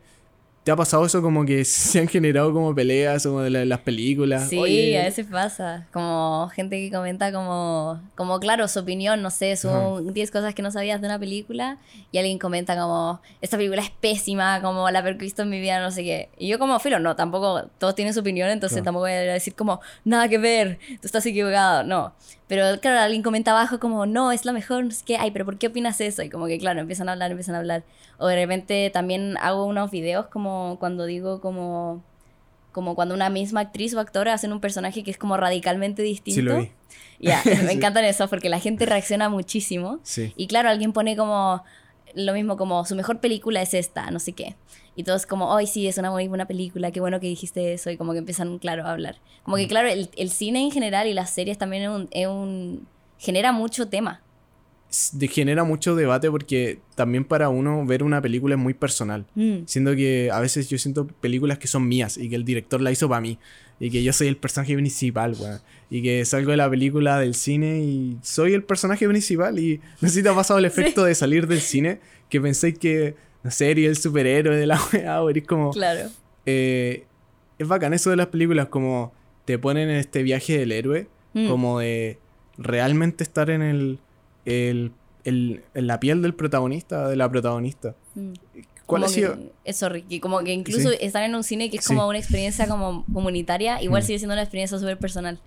[0.63, 3.79] ¿Te ha pasado eso como que se han generado como peleas como de la- las
[3.79, 4.47] películas?
[4.47, 5.87] Sí, Oye, a veces pasa.
[5.91, 10.61] Como gente que comenta como, como claro, su opinión, no sé, son 10 cosas que
[10.61, 11.79] no sabías de una película
[12.11, 15.81] y alguien comenta como, esta película es pésima, como la he visto en mi vida,
[15.81, 16.29] no sé qué.
[16.37, 18.85] Y yo como, filo, no, tampoco, todos tienen su opinión, entonces Claro.
[18.85, 22.13] tampoco voy a decir como, nada que ver, tú estás equivocado, no.
[22.47, 25.45] Pero claro, alguien comenta abajo como, no, es la mejor, no sé qué, ay, pero
[25.45, 26.21] ¿por qué opinas eso?
[26.21, 27.83] Y como que claro, empiezan a hablar, empiezan a hablar.
[28.17, 32.03] O de repente también hago unos videos como cuando digo como
[32.71, 36.39] como cuando una misma actriz o actora hacen un personaje que es como radicalmente distinto.
[36.39, 36.71] Sí, lo vi.
[37.19, 37.73] Ya, me Sí.
[37.75, 39.99] encantan eso porque la gente reacciona muchísimo.
[40.03, 40.31] Sí.
[40.37, 41.63] Y claro, alguien pone como
[42.15, 44.55] lo mismo como su mejor película es esta, no sé qué.
[44.95, 47.89] Y todos como, ay, sí, es una muy buena película, qué bueno que dijiste eso.
[47.89, 49.17] Y como que empiezan, claro, a hablar.
[49.43, 49.59] Como Mm.
[49.59, 52.87] que, claro, el, el cine en general y las series también es un, es un-
[53.17, 54.21] genera mucho tema.
[55.29, 59.25] Genera mucho debate porque también para uno ver una película es muy personal.
[59.35, 59.59] Mm.
[59.65, 62.91] Siendo que a veces yo siento películas que son mías y que el director la
[62.91, 63.37] hizo para mí.
[63.79, 65.59] Y que yo soy el personaje principal, weón.
[65.89, 69.57] Y que salgo de la película del cine y soy el personaje principal.
[69.59, 71.99] Y no sé si te ha pasado el efecto de salir del cine
[72.29, 75.71] que pensáis que, no sé, eres el superhéroe de la weá eres como...
[75.71, 76.09] Claro.
[76.45, 77.05] eh,
[77.57, 79.13] es bacán eso de las películas, como
[79.45, 81.47] te ponen en este viaje del héroe, Mm.
[81.47, 82.17] como de
[82.57, 83.99] realmente estar en el,
[84.45, 84.91] el-
[85.23, 87.95] el- la piel del protagonista, de la protagonista.
[88.15, 88.33] Mm.
[88.85, 89.35] ¿Cuál Como ha sido?
[89.35, 90.19] que- Eso, Ricky.
[90.19, 90.97] Como que incluso Sí.
[90.99, 91.93] estar en un cine que es Sí.
[91.93, 94.05] como una experiencia como comunitaria, igual Mm.
[94.05, 95.39] sigue siendo una experiencia súper personal.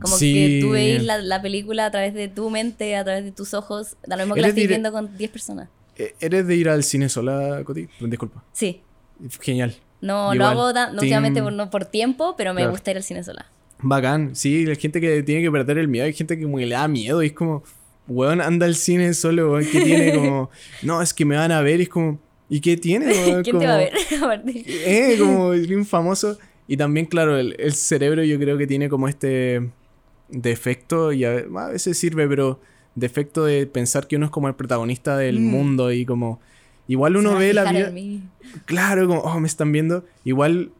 [0.00, 0.32] Como Sí.
[0.34, 3.54] que tú veis la, la película a través de tu mente, a través de tus
[3.54, 5.68] ojos, da lo mismo que la estés viendo con 10 personas.
[5.96, 7.88] Eh, ¿Eres de ir al cine sola, Coti?
[8.00, 8.44] Disculpa.
[8.52, 8.82] Sí.
[9.40, 9.74] Genial.
[10.00, 10.38] No Igual.
[10.38, 12.72] lo hago no últimamente por, no por tiempo, pero me Claro.
[12.72, 13.46] gusta ir al cine sola.
[13.78, 14.34] Bacán.
[14.36, 16.04] Sí, hay gente que tiene que perder el miedo.
[16.06, 17.62] Hay gente que como que le da miedo y es como,
[18.08, 19.66] weón, anda al cine solo, weón.
[19.70, 20.14] ¿Qué tiene?
[20.14, 20.50] Como,
[20.82, 23.42] no, es que me van a ver y es como, ¿y qué tiene, weón?
[23.44, 23.88] ¿Quién te va a
[24.18, 24.42] Como- ver?
[24.66, 26.38] Eh, como bien famoso.
[26.66, 29.68] Y también, claro, el, el cerebro yo creo que tiene como este
[30.28, 32.60] defecto, y a, a veces sirve, pero
[32.94, 35.44] defecto de pensar que uno es como el protagonista del Mm.
[35.46, 36.40] mundo y como...
[36.86, 37.92] Igual uno ve la vida...
[38.66, 40.04] Claro, como, oh, me están viendo.
[40.24, 40.70] Igual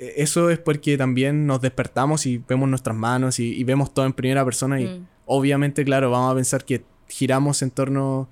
[0.00, 4.06] eh, eso es porque también nos despertamos y vemos nuestras manos y, y vemos todo
[4.06, 5.06] en primera persona y Mm.
[5.36, 8.28] Obviamente, claro, vamos a pensar que giramos en torno...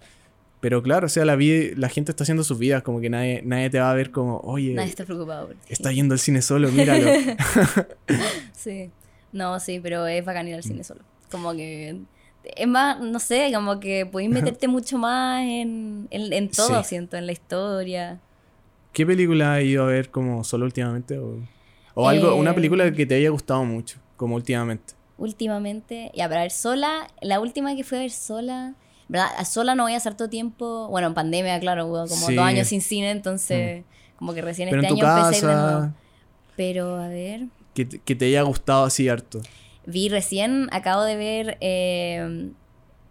[0.61, 3.42] Pero claro, o sea, la, vida, la gente está haciendo sus vidas, como que nadie,
[3.44, 5.72] nadie te va a ver como, oye, Nadie está preocupado por ti.
[5.72, 7.06] está yendo al cine solo, míralo.
[8.52, 8.90] Sí.
[9.32, 11.02] No, sí, pero es bacán ir al cine solo.
[11.30, 12.00] Como que.
[12.56, 16.88] Es más, no sé, como que podéis meterte mucho más en, en, en todo, Sí.
[16.88, 18.18] siento, en la historia.
[18.92, 21.18] ¿Qué película has ido a ver como solo últimamente?
[21.18, 21.38] O,
[21.94, 24.94] o algo, una Eh, película que te haya gustado mucho, como últimamente.
[25.18, 28.74] Últimamente, ya, para ver sola, la última que fui a ver sola,
[29.09, 29.28] ¿verdad?
[29.37, 32.33] A sola no voy a hacer todo tiempo, bueno, en pandemia, claro, hubo como Sí.
[32.33, 32.37] Mm.
[32.37, 33.85] dos años sin cine, entonces
[34.16, 35.81] como que recién Pero este año empecé a ir de nuevo.
[35.81, 35.94] casa,
[36.57, 39.40] Pero a ver, que, te- que te haya gustado así harto.
[39.87, 42.50] vi recién, acabo de ver eh,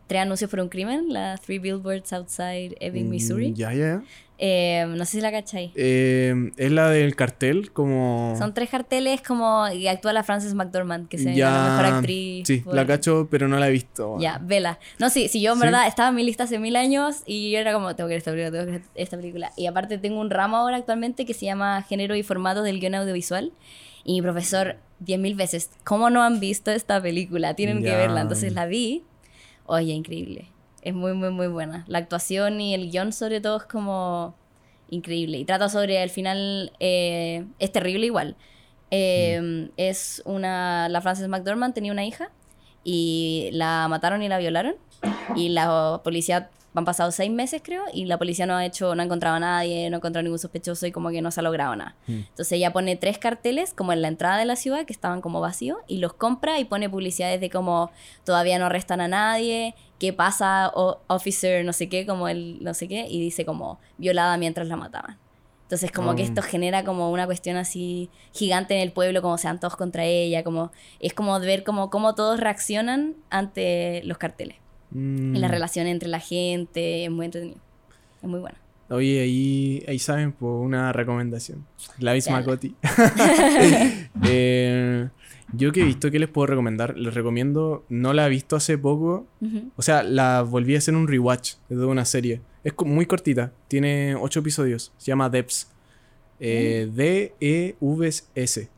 [0.08, 3.54] Tres anuncios por un crimen, la Three Billboards Outside Ebbing, Mm, Missouri.
[3.54, 4.02] Ya, ya.
[4.40, 5.72] Eh, no sé si la cachai.
[5.76, 8.36] Eh, es la del cartel, como...
[8.38, 12.48] Son tres carteles como y actúa la Frances McDormand, que se ya, la mejor actriz.
[12.48, 14.18] Sí, por- la cacho, pero no la he visto.
[14.20, 14.78] Ya, vela.
[15.00, 15.66] No, sí, si yo en ¿Sí?
[15.66, 18.20] verdad estaba en mi lista hace mil años y yo era como, tengo que ver
[18.20, 19.52] esta película, tengo que ver esta película.
[19.58, 22.94] Y aparte tengo un ramo ahora actualmente que se llama Género y Formatos del Guión
[22.94, 23.52] Audiovisual.
[24.04, 27.56] Y mi profesor, diez mil veces, ¿cómo no han visto esta película?
[27.56, 28.22] Tienen que verla.
[28.22, 29.04] Entonces la vi.
[29.66, 30.48] Oye, increíble.
[30.82, 31.84] Es muy, muy, muy buena.
[31.88, 34.36] La actuación y el guion sobre todo es como
[34.90, 35.38] increíble.
[35.38, 38.36] Y trata sobre, al final, eh, es terrible igual.
[38.92, 42.32] Eh, Es una, la Frances McDormand tenía una hija
[42.84, 44.76] y la mataron y la violaron.
[45.36, 49.02] Y la policía, han pasado seis meses creo, y la policía no ha hecho, no
[49.02, 51.44] ha encontrado a nadie, no ha encontrado ningún sospechoso y como que no se ha
[51.44, 51.96] logrado nada.
[52.06, 52.14] Mm.
[52.14, 55.42] Entonces ella pone tres carteles como en la entrada de la ciudad que estaban como
[55.42, 57.90] vacíos y los compra y pone publicidades de como
[58.24, 62.74] todavía no arrestan a nadie, qué pasa, o- officer no sé qué, como el no
[62.74, 65.18] sé qué, y dice como violada mientras la mataban.
[65.64, 66.26] Entonces como que Oh.
[66.26, 70.44] esto genera como una cuestión así gigante en el pueblo, como sean todos contra ella,
[70.44, 74.58] como es como ver como cómo todos reaccionan ante los carteles.
[74.92, 75.36] Mm.
[75.36, 77.60] Y la relación entre la gente es muy entretenido.
[78.22, 78.58] Es muy buena.
[78.90, 81.66] Oye, ahí, ahí saben, por una recomendación.
[82.00, 82.44] La misma.
[82.44, 82.74] Coti.
[84.26, 85.10] Eh,
[85.54, 86.98] yo que he visto, ¿qué les puedo recomendar?
[86.98, 89.26] Les recomiendo, no la he visto hace poco.
[89.76, 92.42] O sea, la volví a hacer un rewatch de una serie.
[92.64, 94.92] Es muy cortita, tiene ocho episodios.
[94.98, 95.70] Se llama Debs.
[96.40, 98.70] Eh, D-E-V-S.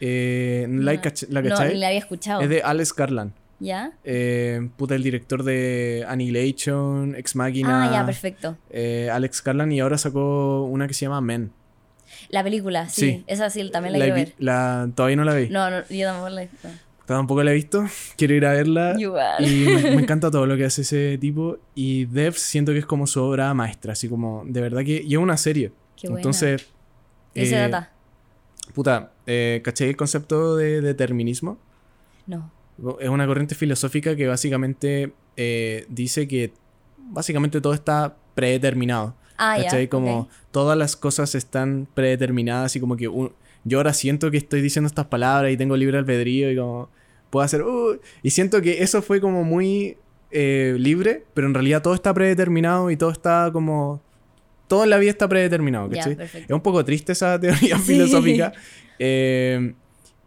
[0.00, 1.00] Eh, ¿la, No.
[1.02, 1.72] cach- ¿La No, cachai?
[1.74, 2.40] ni la había escuchado.
[2.42, 3.32] Es de Alex Garland.
[3.58, 3.92] ¿Ya?
[4.04, 7.84] Eh, puta, el director de Annihilation, Ex Machina.
[7.88, 8.56] Ah, ya, perfecto.
[8.70, 11.52] eh, Alex Garland y ahora sacó una que se llama Men.
[12.28, 13.00] La película, sí.
[13.00, 13.24] Sí.
[13.26, 14.34] Esa sí, también la, La quiero vi- ver.
[14.38, 15.48] la- todavía no la vi.
[15.48, 16.68] No, no, yo tampoco la he visto.
[17.06, 17.84] Tampoco la he visto.
[18.16, 18.94] Quiero ir a verla.
[18.98, 19.44] Igual.
[19.44, 21.58] Y me, me encanta todo lo que hace ese tipo.
[21.74, 23.92] Y Devs siento que es como su obra maestra.
[23.92, 25.02] Así como, de verdad que.
[25.02, 25.72] Y es una serie.
[25.96, 26.20] Qué buena.
[26.20, 26.66] Entonces.
[27.34, 27.70] ¿De qué se eh?
[28.74, 31.58] Puta, eh, ¿cachai el concepto de determinismo?
[32.26, 32.50] No.
[33.00, 36.52] Es una corriente filosófica que básicamente eh, dice que
[36.98, 39.14] básicamente todo está predeterminado.
[39.38, 39.88] Ah, ¿Cachai?
[39.88, 43.32] Como todas las cosas están predeterminadas y como que un-
[43.64, 46.88] yo ahora siento que estoy diciendo estas palabras y tengo libre albedrío y como
[47.30, 47.62] puedo hacer...
[47.62, 49.96] "Uh", y siento que eso fue como muy
[50.30, 54.02] eh, libre, pero en realidad todo está predeterminado y todo está como...
[54.68, 56.16] Todo en la vida está predeterminado, ¿cachai?
[56.20, 57.82] es un poco triste esa teoría Sí.
[57.94, 58.52] filosófica.
[58.98, 59.74] Eh,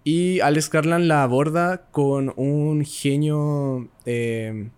[0.09, 4.69] y Alex Garland la aborda con un genio eh,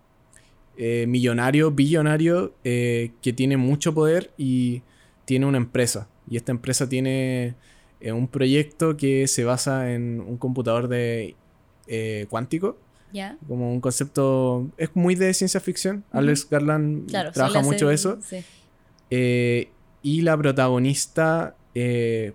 [0.76, 4.82] eh, millonario, billonario, eh, que tiene mucho poder y
[5.24, 6.08] tiene una empresa.
[6.28, 7.54] Y esta empresa tiene
[8.04, 11.34] un proyecto que se basa en un computador de
[12.28, 12.76] cuántico,
[13.48, 14.70] como un concepto...
[14.76, 16.04] Es muy de ciencia ficción.
[16.10, 17.32] Alex Garland Claro.
[17.32, 18.18] trabaja mucho hacer- eso.
[18.22, 19.68] Sí.
[20.02, 22.34] Y la protagonista, el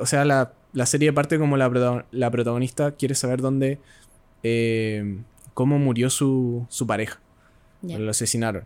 [0.00, 3.78] o sea, la, la serie parte como la, la protagonista quiere saber dónde,
[4.42, 5.18] eh,
[5.54, 7.20] cómo murió su, su pareja.
[7.82, 7.98] Ya.
[7.98, 8.64] Lo asesinaron.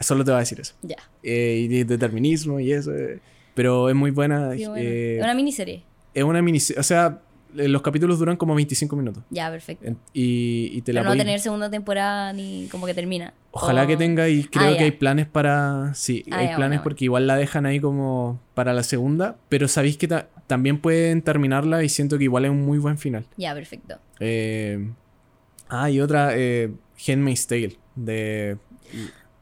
[0.00, 0.74] Solo te voy a decir eso.
[0.82, 0.96] Ya.
[1.22, 2.92] Eh, y de determinismo y eso.
[2.94, 3.20] eh,
[3.54, 4.48] pero es muy buena.
[4.48, 4.76] Bueno.
[4.76, 5.82] eh, Es una miniserie.
[6.14, 6.58] es una mini...
[6.78, 7.20] O sea,
[7.54, 9.22] los capítulos duran como 25 minutos.
[9.30, 9.90] Ya, perfecto.
[10.14, 13.34] Y, y te Pero la no va a tener segunda temporada ni como que termina.
[13.52, 15.92] Ojalá O- que tenga y creo Ah, que hay planes para...
[15.94, 19.68] Sí, Ah, hay planes bueno, porque igual la dejan ahí como para la segunda, pero
[19.68, 23.24] sabéis que ta- también pueden terminarla y siento que igual es un muy buen final.
[23.36, 23.98] Ya, perfecto.
[24.20, 24.90] Eh,
[25.68, 26.70] ah, y otra, eh,
[27.06, 28.56] Handmaid's Tale, de...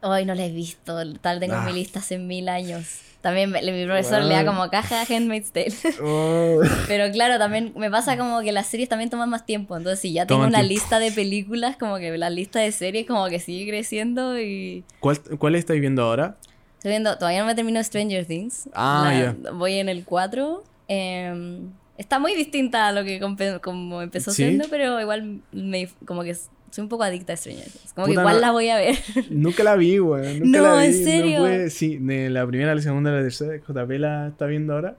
[0.03, 0.97] Hoy no la he visto.
[1.19, 1.65] Tal tengo en Ah.
[1.65, 3.01] mi lista hace mil años.
[3.21, 5.71] También me- mi profesor le da como caja a Handmaid's Tale.
[6.01, 6.59] Oh.
[6.87, 9.77] Pero claro, también me pasa como que las series también toman más tiempo.
[9.77, 10.69] Entonces, si ya tengo una tiempo.
[10.69, 14.83] lista de películas, como que la lista de series como que sigue creciendo y...
[14.99, 16.35] ¿Cuál, ¿Cuál estáis viendo ahora?
[16.77, 18.67] Estoy viendo, todavía no me termino Stranger Things.
[18.73, 20.63] Ah, La- Voy en el 4.
[20.93, 21.59] Eh,
[21.97, 23.19] está muy distinta a lo que
[23.61, 24.43] como empezó ¿Sí?
[24.43, 27.93] siendo, pero igual me, como que soy un poco adicta a Stranger Things.
[27.93, 28.95] Como que Puta, igual no- la voy a ver.
[29.29, 29.97] Nunca la vi.
[29.97, 31.39] Nunca No, la vi, ¿en serio?
[31.39, 34.95] pude- sí, de la primera, la segunda, la tercera, JP la está viendo ahora.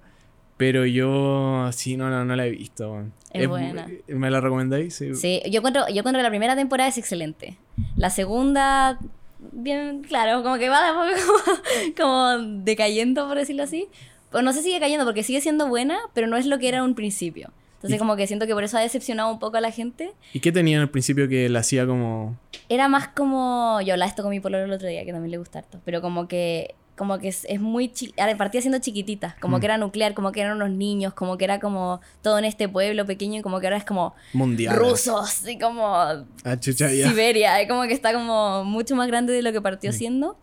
[0.59, 3.13] Pero yo, sí, no, no, no la he visto, weón.
[3.33, 3.89] Es buena.
[4.07, 4.95] ¿Me la recomendáis?
[4.95, 5.15] Sí.
[5.15, 7.57] Sí, yo encuentro, yo encuentro que la primera temporada es excelente.
[7.97, 8.99] La segunda,
[9.53, 11.33] bien, claro, como que va de poco
[11.97, 13.89] como, como decayendo, por decirlo así.
[14.41, 16.85] No sé si decayendo porque sigue siendo buena, pero no es lo que era en
[16.85, 17.51] un principio.
[17.77, 20.13] Entonces Y- como que siento que por eso ha decepcionado un poco a la gente.
[20.33, 22.39] ¿Y qué tenía al principio que la hacía como...
[22.69, 23.81] Era más como.
[23.85, 25.81] Yo hablaba esto con mi pololo el otro día, que también le gusta harto.
[25.85, 26.75] Pero como que.
[26.97, 27.89] Como que es, es muy.
[27.89, 29.35] chi- Partía siendo chiquitita.
[29.41, 29.61] Como Mm.
[29.61, 32.69] que era nuclear, como que eran unos niños, como que era como todo en este
[32.69, 34.15] pueblo pequeño y como que ahora es como.
[34.33, 34.77] Mundial?
[34.77, 35.85] Rusos y como.
[35.97, 36.25] Ah,
[36.61, 36.89] chucha.
[36.89, 37.61] Siberia.
[37.61, 39.95] Es como que está como mucho más grande de lo que partió Mm.
[39.95, 40.37] siendo.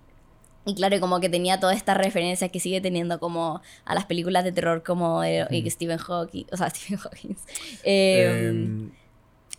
[0.65, 4.05] Y claro, y como que tenía todas estas referencias que sigue teniendo como a las
[4.05, 7.35] películas de terror como de, y que Stephen Hawking, o sea, Stephen Hawking.
[7.83, 8.89] Eh,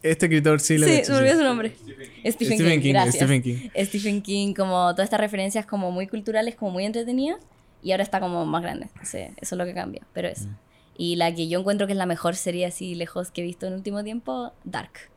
[0.02, 1.74] este escritor sí le sí, me olvidó su nombre.
[1.76, 3.16] Stephen, Stephen King, King, gracias.
[3.16, 3.56] Stephen King.
[3.84, 7.38] Stephen King, como todas estas referencias como muy culturales, como muy entretenidas,
[7.82, 8.86] y ahora está como más grande.
[8.86, 10.48] Entonces, eso es lo que cambia, pero eso.
[10.48, 10.56] Mm.
[10.96, 13.66] Y la que yo encuentro que es la mejor serie así lejos que he visto
[13.66, 15.10] en el último tiempo, Dark.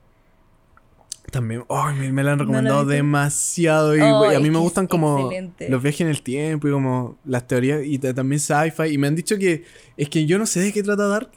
[1.32, 3.96] También, ay, me, me la han ¿No la recomendado demasiado.
[3.98, 5.70] Y, Oh, a mí me gustan como excelente.
[5.70, 8.90] los viajes en el tiempo y como las teorías y ta- también sci-fi.
[8.92, 9.64] Y me han dicho que
[9.98, 11.32] es que yo no sé de qué trata Dark.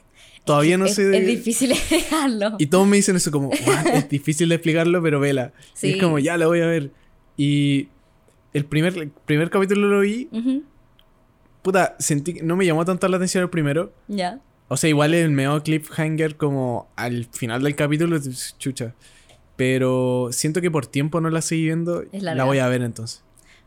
[0.45, 1.17] Todavía no es, sé de...
[1.17, 2.55] es difícil explicarlo.
[2.59, 3.87] Y todos me dicen eso como, "What?
[3.95, 5.51] es difícil de explicarlo, pero vela.
[5.81, 6.91] Y es como, ya la voy a ver.
[7.35, 7.89] Y
[8.53, 10.29] el primer, el primer capítulo lo vi,
[11.61, 13.93] puta, sentí que no me llamó tanto la atención el primero.
[14.07, 14.39] Ya.
[14.69, 18.17] O sea, igual el medio cliffhanger como al final del capítulo,
[18.57, 18.95] chucha.
[19.57, 22.03] Pero siento que por tiempo no la seguí viendo.
[22.13, 23.23] Es la voy a ver entonces.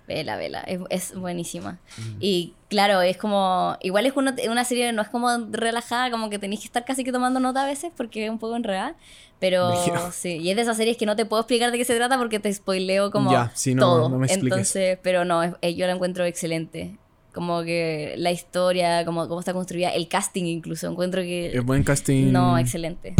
[0.08, 1.78] Vela, vela, es, es buenísima.
[1.96, 2.16] Mm.
[2.18, 6.38] Y claro, es como, igual es una, una serie, no es como relajada, como que
[6.40, 8.96] tenéis que estar casi que tomando nota a veces porque es un poco enredada.
[9.38, 9.70] Pero
[10.12, 12.18] sí, y es de esas series que no te puedo explicar de qué se trata
[12.18, 14.08] porque te spoileo como Ya, sí, no, todo.
[14.08, 14.26] no me.
[14.32, 16.96] Entonces, pero no, es- eh, yo la encuentro excelente.
[17.32, 21.56] Como que la historia, como cómo está construida, el casting incluso, encuentro que...
[21.56, 22.32] Es buen casting.
[22.32, 23.14] No, excelente.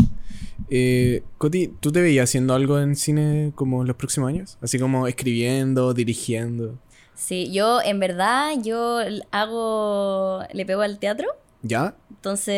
[0.70, 4.58] Eh, Coti, ¿tú te veías haciendo algo en cine como en los próximos años?
[4.60, 6.78] Así como escribiendo, dirigiendo.
[7.14, 8.98] Sí, yo en verdad, yo
[9.30, 11.26] hago, le pego al teatro
[11.62, 11.94] ¿Ya?
[12.08, 12.54] Entonces,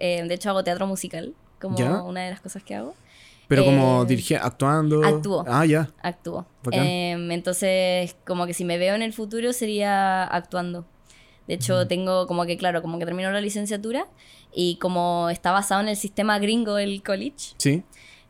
[0.00, 2.02] eh, de hecho hago teatro musical, como ¿Ya?
[2.02, 2.94] una de las cosas que hago.
[3.46, 5.04] Pero como Eh, dirige, actuando.
[5.04, 5.44] actúo.
[5.46, 5.90] Ah, ya.
[6.02, 6.46] Actúo.
[6.72, 10.86] Em, entonces, como que si me veo en el futuro sería actuando.
[11.46, 14.06] De hecho, tengo como que, claro, como que termino la licenciatura
[14.52, 17.82] y como está basado en el sistema gringo del college, Sí.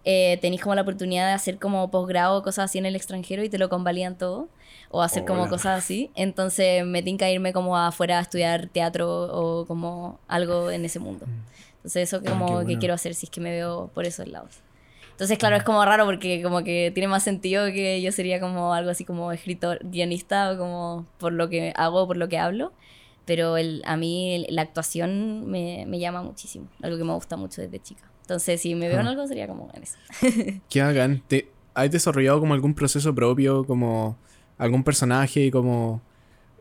[0.05, 3.49] eh, tenéis como la oportunidad de hacer como posgrado, cosas así en el extranjero y
[3.49, 4.49] te lo convalidan todo.
[4.91, 5.51] O hacer como Hola.
[5.51, 6.11] cosas así.
[6.15, 11.27] Entonces me tinca irme como afuera a estudiar teatro o como algo en ese mundo.
[11.77, 12.79] Entonces eso Ah, como que bueno.
[12.79, 14.61] quiero hacer si es que me veo por esos lados.
[15.11, 18.73] Entonces, claro, es como raro porque como que tiene más sentido que yo sería como
[18.75, 22.73] algo así como escritor, guionista o como por lo que hago, por lo que hablo.
[23.27, 27.37] Pero el, a mí el- la actuación me, me llama muchísimo, algo que me gusta
[27.37, 28.03] mucho desde chica.
[28.23, 29.11] Entonces, si me veo en Ah.
[29.11, 29.97] algo sería como en eso.
[30.71, 31.23] Qué bacán.
[31.29, 34.17] ¿Te, ¿Has desarrollado como algún proceso propio, como
[34.59, 36.01] algún personaje, como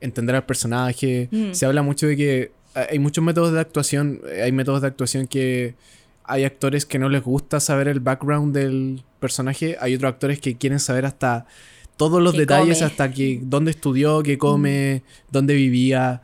[0.02, 1.30] entender al personaje?
[1.32, 1.54] Mm.
[1.54, 5.76] Se habla mucho de que hay muchos métodos de actuación, hay métodos de actuación que
[6.26, 10.58] hay actores que no les gusta saber el background del personaje, hay otros actores que
[10.58, 11.46] quieren saber hasta
[11.98, 12.86] todos los detalles, come.
[12.90, 16.24] hasta que dónde estudió, qué come, dónde vivía.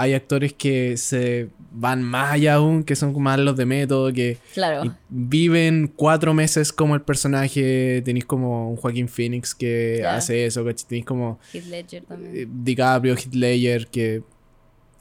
[0.00, 4.38] Hay actores que se van más allá aún, que son más los de método, que
[4.54, 4.96] Claro.
[5.08, 8.00] viven cuatro meses como el personaje.
[8.04, 10.88] Tenéis como un Joaquín Phoenix que hace eso, ¿cachai?
[10.88, 12.36] Tenéis como Heath Ledger también.
[12.36, 14.22] eh, DiCaprio, Heath Ledger, que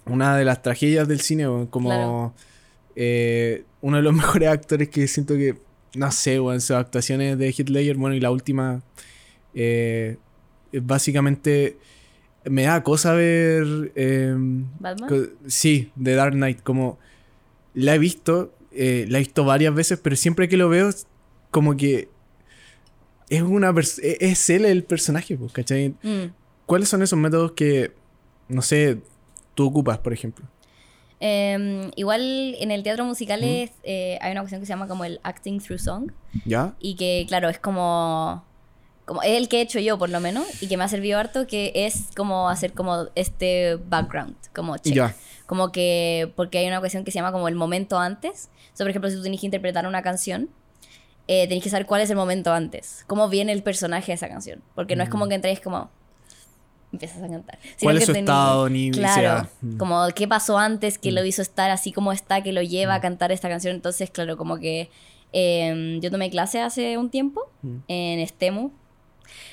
[0.05, 2.33] una de las tragedias del cine, como Claro.
[2.95, 5.55] eh, uno de los mejores actores que siento que,
[5.95, 8.81] no sé, weón, sus actuaciones de Heath Ledger, bueno, y la última,
[9.53, 10.17] eh,
[10.71, 11.77] es básicamente
[12.49, 13.91] me da cosa ver...
[13.95, 15.29] em, ¿Batman?
[15.47, 16.97] Sí, de Dark Knight, como
[17.73, 20.89] la he visto, eh, la he visto varias veces, pero siempre que lo veo,
[21.51, 22.09] como que
[23.29, 23.69] es una
[24.01, 25.89] e- es él el personaje, ¿cachai?
[26.01, 26.31] Mm.
[26.65, 27.93] ¿Cuáles son esos métodos que,
[28.47, 28.99] no sé,
[29.55, 30.45] tú ocupas, por ejemplo?
[31.19, 35.03] Em, igual en el teatro musical es, eh, hay una cuestión que se llama como
[35.03, 36.11] el acting through song.
[36.45, 36.75] ¿Ya?
[36.79, 38.45] Y que, claro, es como.
[39.09, 41.17] Como es el que he hecho yo, por lo menos, y que me ha servido
[41.19, 45.15] harto, que es como hacer como este background, como check.
[45.47, 46.31] Como que.
[46.35, 48.49] Porque hay una cuestión que se llama como el momento antes.
[48.71, 50.49] O sea, por ejemplo, si tú tenés que interpretar una canción,
[51.27, 53.03] eh, tenés que saber cuál es el momento antes.
[53.07, 54.61] Cómo viene el personaje de esa canción.
[54.75, 55.89] Porque no es como que entréis como.
[56.91, 57.59] Empiezas a cantar.
[57.61, 57.83] Sino Mm.
[57.83, 58.69] ¿Cuál es su tenés- estado?
[58.69, 59.77] Ni, Claro, sea, mm.
[59.77, 63.01] como qué pasó antes que lo hizo estar así como está, que lo lleva a
[63.01, 63.75] cantar esta canción.
[63.75, 64.89] Entonces, claro, como que
[65.33, 67.77] eh, yo tomé clase hace un tiempo Mm.
[67.87, 68.71] en STEMU,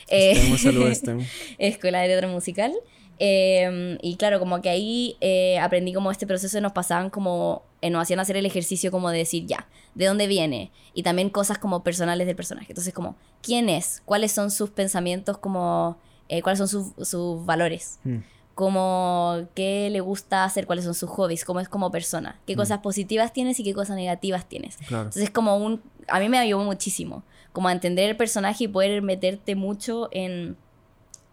[0.08, 1.02] eh, saludos.
[1.58, 2.72] Escuela de Teatro Musical.
[3.18, 7.90] Eh, y claro, como que ahí eh, aprendí como este proceso nos pasaban como, eh,
[7.90, 10.70] nos hacían hacer el ejercicio como de decir ya, ¿de dónde viene?
[10.92, 12.66] Y también cosas como personales del personaje.
[12.70, 14.02] Entonces como, ¿quién es?
[14.04, 15.98] ¿Cuáles son sus pensamientos como,
[16.42, 17.98] cuáles son sus, sus valores?
[18.04, 18.18] Mm.
[18.54, 22.78] como qué le gusta hacer, cuáles son sus hobbies, cómo es como persona, qué cosas
[22.78, 24.78] positivas tienes y qué cosas negativas tienes.
[24.88, 25.04] Claro.
[25.04, 28.68] Entonces es como un, a mí me ayudó muchísimo, como a entender el personaje y
[28.68, 30.56] poder meterte mucho en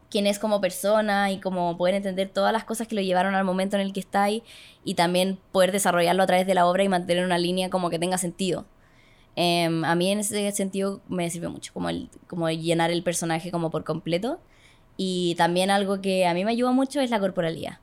[0.09, 3.43] quién es como persona y como poder entender todas las cosas que lo llevaron al
[3.43, 4.43] momento en el que está ahí
[4.83, 7.97] y también poder desarrollarlo a través de la obra y mantener una línea como que
[7.97, 8.65] tenga sentido.
[9.35, 13.49] Em, a mí en ese sentido me sirvió mucho, como, el, como llenar el personaje
[13.49, 14.39] como por completo.
[14.95, 17.79] Y también algo que a mí me ayuda mucho es la corporalidad.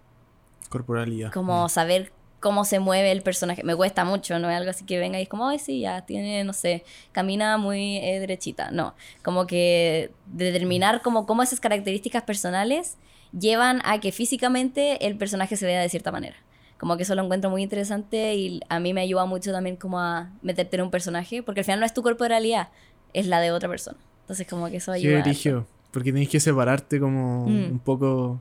[0.68, 1.33] Corporalidad.
[1.33, 3.62] Como saber cómo se mueve el personaje.
[3.64, 6.03] Me cuesta mucho, no es algo así que venga y es como, ay, sí, ya
[6.07, 8.70] tiene, no sé, camina muy eh, derechita.
[8.70, 12.96] No, como que determinar como, cómo esas características personales
[13.38, 16.37] llevan a que físicamente el personaje se vea de cierta manera.
[16.79, 20.00] Como que eso lo encuentro muy interesante y a mí me ayuda mucho también como
[20.00, 22.68] a meterte en un personaje, porque al final no es tu corporalidad,
[23.12, 23.98] es la de otra persona.
[24.22, 25.20] Entonces como que eso ayuda.
[25.20, 27.72] brígido, Porque tenés que separarte como Mm.
[27.72, 28.40] un poco.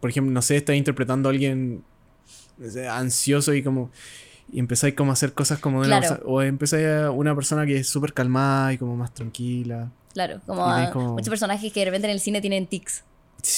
[0.00, 1.82] Por ejemplo, no sé, estás interpretando a alguien
[2.90, 3.90] ansioso y como.
[4.52, 6.22] Y empezáis como a hacer cosas como de una Claro.
[6.26, 9.90] O empezáis a una persona que es súper calmada y como más tranquila.
[10.12, 13.04] Claro, como, a- como- muchos personajes que de repente en el cine tienen tics.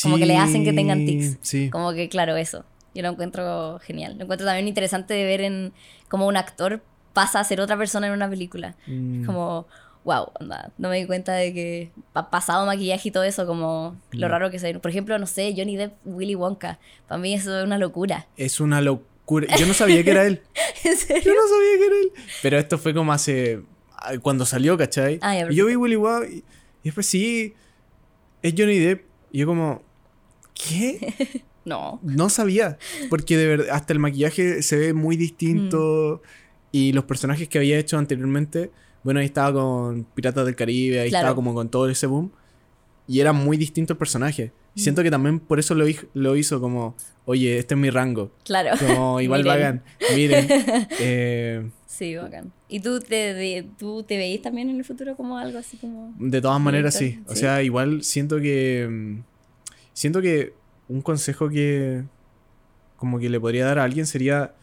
[0.02, 1.36] Como que le hacen que tengan tics.
[1.42, 1.68] Sí.
[1.70, 2.64] Como que, claro, eso.
[2.94, 4.16] Yo lo encuentro genial.
[4.16, 5.72] Lo encuentro también interesante de ver en
[6.08, 6.80] cómo un actor
[7.12, 8.76] pasa a ser otra persona en una película.
[8.86, 9.66] Mm, Como,
[10.04, 13.96] wow, onda, no me di cuenta de que ha pasado maquillaje y todo eso, como
[14.12, 14.30] lo Mm.
[14.30, 16.78] raro que se Por ejemplo, no sé, Johnny Depp, Willy Wonka.
[17.08, 18.26] Para mí eso es una locura.
[18.36, 19.46] Es una locura.
[19.56, 20.42] Yo no sabía que era él.
[20.84, 21.32] ¿En Yo serio?
[21.34, 22.12] no sabía que era él.
[22.42, 23.62] Pero esto fue como hace.
[23.96, 25.18] ah, Cuando salió, ¿cachai?
[25.22, 26.44] Ah, ya, y yo vi Willy Wonka y, y
[26.84, 27.54] después sí.
[28.42, 29.06] Es Johnny Depp.
[29.32, 29.82] Y yo como.
[30.54, 31.42] ¿Qué?
[31.64, 31.98] No.
[32.02, 32.76] No sabía.
[33.08, 36.20] Porque de verdad, hasta el maquillaje se ve muy distinto.
[36.22, 36.28] Mm.
[36.72, 38.70] Y los personajes que había hecho anteriormente.
[39.04, 41.22] Bueno, ahí estaba con Piratas del Caribe, ahí Claro.
[41.26, 42.32] estaba como con todo ese boom.
[43.06, 44.50] y era muy distinto el personaje.
[44.74, 46.96] Y Siento que también por eso lo, hi- lo hizo como,
[47.26, 48.32] oye, este es mi rango.
[48.44, 48.70] Claro.
[48.78, 49.56] Como igual Miren.
[49.58, 49.82] bacán.
[50.16, 50.46] Miren.
[51.00, 52.50] eh, Sí, bacán.
[52.68, 56.12] ¿Y tú te, de- tú te veís también en el futuro como algo así como...
[56.18, 57.20] de todas maneras, sí.
[57.28, 57.40] O sí.
[57.40, 58.88] sea, igual siento que.
[58.90, 59.22] mm,
[59.92, 60.54] Siento que
[60.88, 62.02] un consejo que.
[62.96, 64.54] Como que le podría dar a alguien sería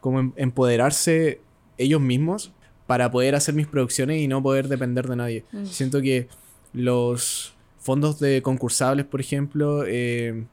[0.00, 1.40] como em- empoderarse
[1.78, 2.52] ellos mismos
[2.86, 5.44] para poder hacer mis producciones y no poder depender de nadie.
[5.52, 5.64] Mm.
[5.66, 6.28] Siento que
[6.72, 10.44] los fondos de concursables, por ejemplo, eh,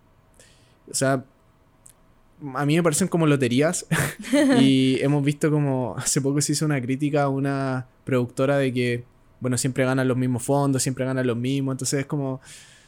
[0.90, 1.24] o sea,
[2.56, 3.86] a mí me parecen como loterías
[4.60, 9.04] y hemos visto como hace poco se hizo una crítica a una productora de que,
[9.40, 12.40] bueno, siempre ganan los mismos fondos, siempre ganan los mismos, entonces es como,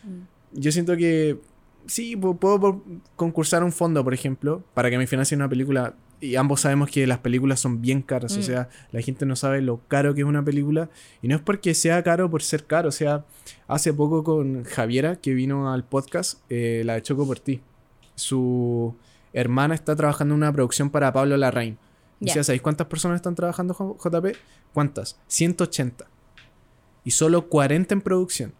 [0.05, 0.59] Mm.
[0.59, 1.37] yo siento que
[1.85, 2.83] sí, pu- puedo po-
[3.15, 5.93] concursar un fondo, por ejemplo, para que me financien una película.
[6.23, 8.35] Y ambos sabemos que las películas son bien caras.
[8.37, 8.43] O Mm.
[8.43, 10.89] sea, la gente no sabe lo caro que es una película.
[11.21, 12.89] Y no es porque sea caro por ser caro.
[12.89, 13.25] O sea,
[13.67, 17.61] hace poco con Javiera, que vino al podcast, eh, la de Choco por ti.
[18.15, 18.95] Su
[19.33, 21.77] hermana está trabajando en una producción para Pablo Larraín.
[22.19, 24.37] Y decía, ¿sabéis cuántas personas están trabajando, JP?
[24.73, 25.19] ¿Cuántas?
[25.27, 26.05] 180.
[27.03, 28.53] Y solo 40 en producción.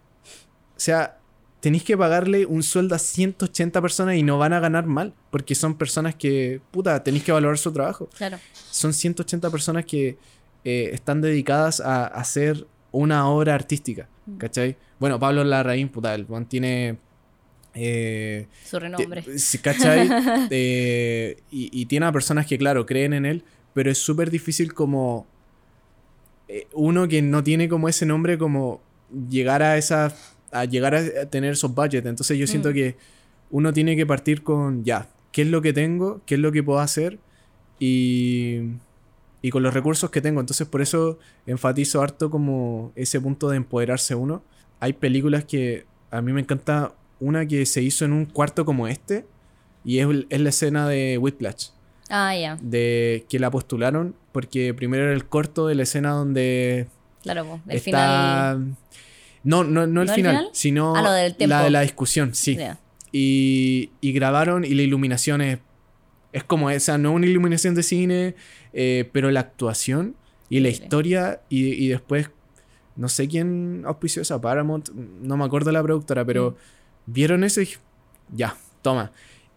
[0.76, 1.18] O sea,
[1.64, 5.56] tenéis que pagarle un sueldo a 180 personas y no van a ganar mal, porque
[5.56, 8.10] son personas que, puta, tenéis que valorar su trabajo.
[8.18, 8.38] Claro.
[8.70, 10.18] Son 180 personas que
[10.66, 14.38] eh, están dedicadas a hacer una obra artística, Mm.
[14.38, 14.76] ¿cachai?
[15.00, 16.98] Bueno, Pablo Larraín, puta, el man tiene...
[17.74, 19.24] eh, Su renombre.
[19.62, 20.10] ¿cachai?
[20.50, 23.44] Eh, y, y tiene a personas que, claro, creen en él,
[23.74, 25.26] pero es súper difícil como
[26.74, 28.82] uno que no tiene como ese nombre, como
[29.30, 30.14] llegar a esa,
[30.54, 32.06] a llegar a tener esos budgets.
[32.08, 32.74] Entonces yo siento Mm.
[32.74, 32.96] que
[33.52, 36.22] uno tiene que partir con, ya, ¿qué es lo que tengo?
[36.26, 37.20] ¿Qué es lo que puedo hacer?
[37.80, 38.60] Y,
[39.42, 40.40] y con los recursos que tengo.
[40.40, 44.44] Entonces por eso enfatizo harto como ese punto de empoderarse uno.
[44.80, 48.88] Hay películas que a mí me encanta una que se hizo en un cuarto como
[48.88, 49.26] este
[49.86, 51.68] y es, es la escena de Whiplash
[52.10, 52.58] Ah, ya.
[52.62, 56.88] de que la postularon porque primero era el corto de la escena donde
[57.22, 58.76] Claro, el está final...
[59.44, 60.50] no no no el ¿No el final, final?
[60.54, 61.50] sino Ah, lo del tempo.
[61.50, 62.58] la de la discusión sí
[63.12, 65.60] y, y grabaron y la iluminación es
[66.32, 68.36] es como esa no una iluminación de cine
[68.74, 70.16] eh, pero la actuación
[70.50, 72.30] y la historia y, y después
[72.96, 76.52] no sé quién auspició esa Paramount no me acuerdo la productora pero
[77.06, 77.14] Mm.
[77.14, 77.70] vieron eso y
[78.34, 79.12] ya toma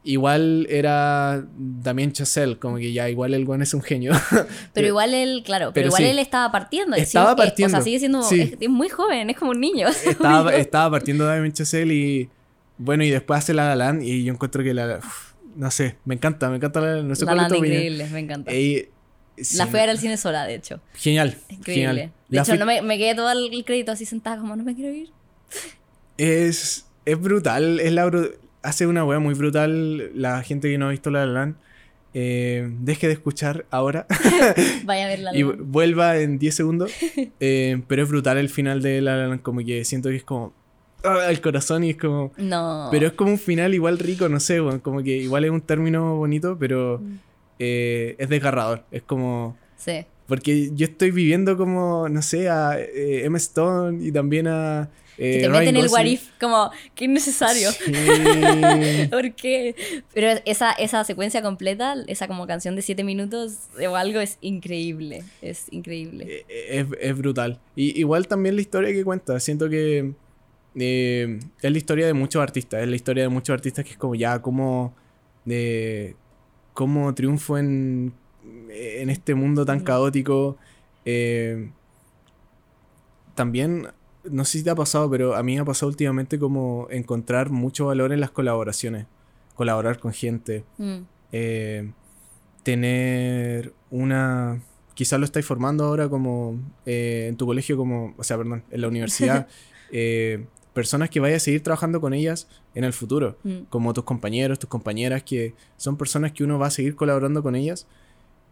[0.07, 4.13] igual era Damien Chazelle como que ya igual el guan es un genio
[4.73, 6.09] Pero igual él, claro, pero, Pero igual sí.
[6.09, 6.97] él estaba partiendo.
[6.97, 8.23] Estaba sí, partiendo, O sea, sigue siendo...
[8.23, 8.41] sí.
[8.41, 9.89] Es, es muy joven, es como un niño.
[10.07, 12.31] estaba, estaba partiendo Damien Chazelle y
[12.79, 15.97] bueno, y después hace La La Land y yo encuentro que la uf, no sé,
[16.05, 18.53] me encanta, me encanta La no sé La cuál es Land increíble, me encanta.
[19.55, 20.81] La fui a ver al cine sola, de hecho.
[20.95, 21.87] Genial, Increíble.
[21.89, 22.13] genial.
[22.29, 24.63] De La hecho, fui- no me, me quedé todo el crédito así sentada como, no
[24.65, 25.11] me quiero ir.
[26.17, 28.07] es, es brutal, es la
[28.67, 31.57] hace una wea muy brutal la gente que no ha visto La La Land.
[32.19, 34.07] Eh, deje de escuchar ahora
[34.85, 36.91] Vaya a ver la y La vu- vuelva en 10 segundos.
[37.41, 40.25] Eh, pero es brutal el final de La La Land, como que siento que es
[40.25, 40.55] como
[41.05, 42.89] ah, el corazón y es como No.
[42.91, 46.17] Pero es como un final igual rico, no sé, como que igual es un término
[46.17, 47.19] bonito, pero Mm.
[47.59, 48.85] eh, es desgarrador.
[48.91, 49.57] Es como.
[49.77, 50.05] Sí.
[50.27, 54.89] Porque yo estoy viviendo como, no sé, a eh, Emma Stone y también a.
[55.19, 57.71] eh, te meten el what if, como, qué innecesario.
[57.73, 57.93] Sí.
[59.11, 59.75] ¿Por qué?
[60.12, 65.25] Pero esa, esa secuencia completa, esa como canción de siete minutos o algo es increíble.
[65.43, 66.45] Es increíble.
[66.49, 67.61] Eh, es, es brutal.
[67.75, 69.39] Y igual también la historia que cuenta.
[69.41, 70.12] Siento que
[70.79, 72.83] eh, es la historia de muchos artistas.
[72.83, 74.95] Es la historia de muchos artistas que es como ya como
[75.45, 76.17] de
[76.75, 78.12] cómo triunfo en,
[78.69, 80.59] en este mundo tan caótico.
[81.05, 81.71] Eh,
[83.35, 83.89] también,
[84.31, 87.51] no sé si te ha pasado, pero a mí me ha pasado últimamente como encontrar
[87.51, 89.07] mucho valor en las colaboraciones.
[89.55, 90.97] Colaborar con gente Mm.
[91.33, 91.91] eh,
[92.62, 94.61] tener una...
[94.95, 98.81] Quizás lo estáis formando ahora como eh, en tu colegio, como, o sea, perdón, en
[98.81, 99.47] la universidad,
[99.93, 103.64] eh, personas que vayas a seguir trabajando con ellas en el futuro, Mm.
[103.68, 107.55] como tus compañeros, tus compañeras, que son personas que uno va a seguir colaborando con
[107.55, 107.87] ellas.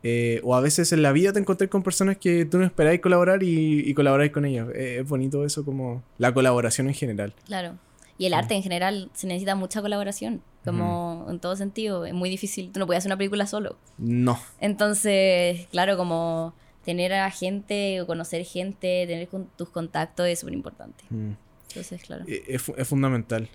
[0.05, 3.01] Eh, o a veces en la vida te encontré con personas que tú no esperáis
[3.01, 4.69] colaborar y, y colaboráis con ellas.
[4.75, 7.35] Eh, es bonito eso como la colaboración en general.
[7.47, 7.79] Claro.
[8.19, 12.05] Y el arte en general se necesita mucha colaboración, como en todo sentido.
[12.07, 12.71] Es muy difícil.
[12.71, 13.77] Tú no puedes hacer una película solo.
[13.99, 14.39] No.
[14.61, 20.55] Entonces, claro, como tener a gente o conocer gente, tener con- tus contactos es súper
[20.55, 21.03] importante.
[21.11, 21.31] Mm.
[21.69, 22.25] Entonces, claro.
[22.29, 23.49] Eh, Es, es fundamental.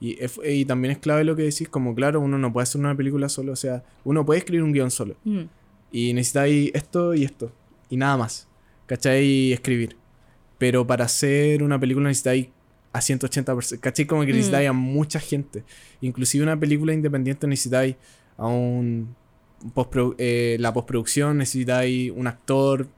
[0.00, 2.80] Y, es- y también es clave lo que decís, como claro, uno no puede hacer
[2.80, 5.14] una película solo, o sea, uno puede escribir un guion solo.
[5.24, 5.42] Mm.
[5.92, 7.52] Y necesitáis esto y esto,
[7.90, 8.48] y nada más.
[8.86, 9.24] ¿Cachai?
[9.24, 9.96] Y escribir.
[10.58, 12.48] Pero para hacer una película necesitáis
[12.92, 13.80] a 180 personas.
[13.80, 14.06] ¿Cachai?
[14.06, 15.64] Como que necesitáis a mucha gente.
[16.00, 17.96] Inclusive una película independiente necesitáis
[18.36, 19.14] a un...
[20.18, 22.88] eh, la postproducción, necesitáis un actor,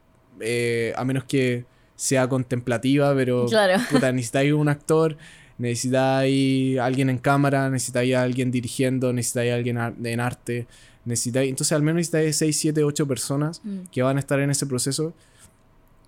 [0.40, 1.64] eh, a menos que
[1.96, 3.80] sea contemplativa, pero Claro.
[3.90, 5.16] puta, necesitáis un actor,
[5.58, 10.66] necesitáis alguien en cámara, necesitáis alguien dirigiendo, necesitáis alguien en arte,
[11.04, 13.80] necesitáis, entonces al menos necesitáis 6, 7, 8 personas Mm.
[13.92, 15.12] que van a estar en ese proceso.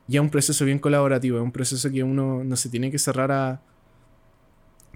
[0.09, 2.99] Y es un proceso bien colaborativo, es un proceso que uno no se tiene que
[2.99, 3.61] cerrar a...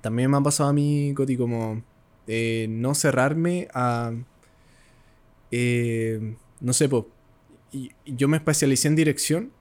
[0.03, 1.83] También me ha pasado a mí, Coti, como
[2.27, 4.13] eh, no cerrarme a...
[5.51, 6.89] eh, no sé,
[7.73, 9.53] y yo me especialicé en dirección,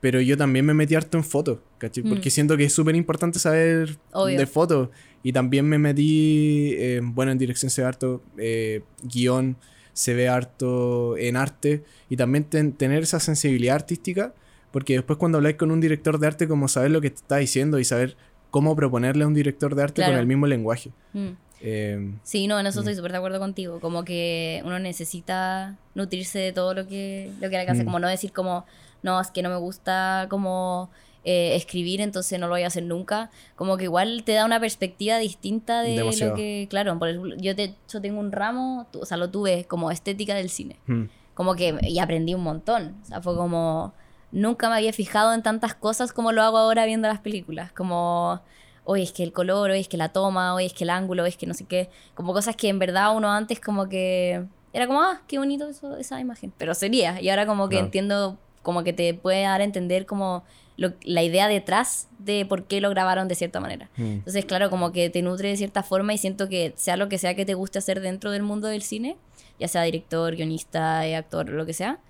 [0.00, 2.04] pero yo también me metí harto en fotos, ¿cachai?
[2.04, 2.08] Mm.
[2.10, 4.38] Porque siento que es súper importante saber Obvio.
[4.38, 4.90] de fotos.
[5.22, 9.56] Y también me metí, eh, bueno, en dirección se harto eh, guion,
[9.94, 11.82] se ve harto en arte.
[12.10, 14.34] Y también ten- tener esa sensibilidad artística,
[14.70, 17.36] porque después cuando habláis con un director de arte, como saber lo que te está
[17.38, 18.16] diciendo y saber
[18.50, 20.12] cómo proponerle a un director de arte Claro.
[20.12, 20.90] con el mismo lenguaje.
[21.14, 21.28] Mm.
[21.66, 22.82] Eh, Sí, no, en eso Mm.
[22.82, 23.80] estoy súper de acuerdo contigo.
[23.80, 27.82] Como que uno necesita nutrirse de todo lo que, lo que le alcance.
[27.82, 27.86] Mm.
[27.86, 28.66] Como no decir como,
[29.02, 30.90] no, es que no me gusta como
[31.24, 33.30] eh, escribir, entonces no lo voy a hacer nunca.
[33.56, 36.32] Como que igual te da una perspectiva distinta de Demasiado.
[36.32, 39.64] lo que, claro, por ejemplo, yo de hecho tengo un ramo, o sea, lo tuve
[39.64, 40.76] como estética del cine.
[40.86, 41.04] hmm,
[41.34, 42.96] Como que, y aprendí un montón.
[43.02, 43.92] O sea, fue como,
[44.32, 47.72] nunca me había fijado en tantas cosas como lo hago ahora viendo las películas.
[47.72, 48.40] Como,
[48.84, 51.22] oye, es que el color, oye, es que la toma, oye, es que el ángulo,
[51.22, 51.88] oye, es que no sé qué.
[52.14, 54.44] Como cosas que en verdad uno antes como que
[54.74, 56.52] era como, ah, qué bonito eso, esa imagen.
[56.58, 57.20] Pero sería.
[57.20, 57.86] Y ahora como que Claro.
[57.86, 60.42] entiendo, como que te puede dar a entender como
[60.76, 63.88] lo- la idea detrás de por qué lo grabaron de cierta manera.
[63.96, 64.02] hmm.
[64.02, 67.18] Entonces, claro, como que te nutre de cierta forma y siento que sea lo que
[67.18, 69.16] sea que te guste hacer dentro del mundo del cine,
[69.60, 72.00] ya sea director, guionista, eh, actor, lo que sea,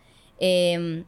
[0.40, 1.04] eh,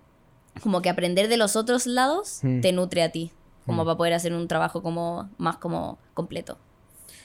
[0.63, 2.61] como que aprender de los otros lados Mm.
[2.61, 3.31] te nutre a ti,
[3.65, 3.87] como Mm.
[3.87, 6.59] para poder hacer un trabajo como más como completo.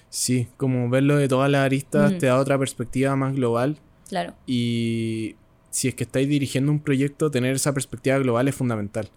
[0.09, 2.17] Sí, como verlo de todas las aristas Mm.
[2.19, 3.77] te da otra perspectiva más global.
[4.09, 4.33] Claro.
[4.45, 5.35] Y
[5.71, 9.09] si es que estáis dirigiendo un proyecto, tener esa perspectiva global es fundamental.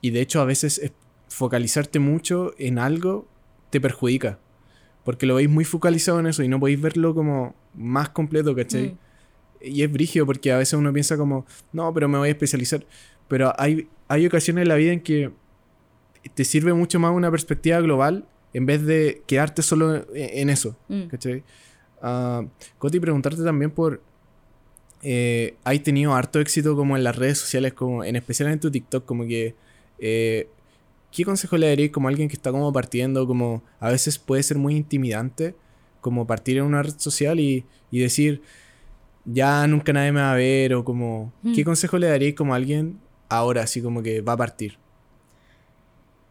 [0.00, 0.92] Y de hecho, a veces es-
[1.28, 3.28] focalizarte mucho en algo
[3.68, 4.38] te perjudica.
[5.04, 8.88] Porque lo veis muy focalizado en eso y no podéis verlo como más completo, ¿cachai?
[8.88, 8.98] Mm.
[9.62, 12.84] Y es brígido porque a veces uno piensa como, no, pero me voy a especializar.
[13.28, 15.30] Pero hay, hay ocasiones en la vida en que
[16.34, 20.76] te sirve mucho más una perspectiva global en vez de quedarte solo en, en eso.
[20.88, 21.02] Mm.
[21.06, 21.44] ¿Cachai?
[22.02, 22.42] Ah,
[22.78, 24.02] Coti, preguntarte también por.
[25.02, 28.70] Eh, ¿Hay tenido harto éxito como en las redes sociales, como en especial en tu
[28.70, 29.04] TikTok?
[29.04, 29.54] Como que.
[29.98, 30.48] eh,
[31.12, 33.26] ¿Qué consejo le darías como alguien que está como partiendo?
[33.26, 35.56] Como a veces puede ser muy intimidante,
[36.00, 38.42] como partir en una red social y, y decir,
[39.24, 41.32] ya nunca nadie me va a ver, o como.
[41.54, 41.64] ¿Qué Mm.
[41.64, 44.78] consejo le darías como a alguien ahora, así como que va a partir?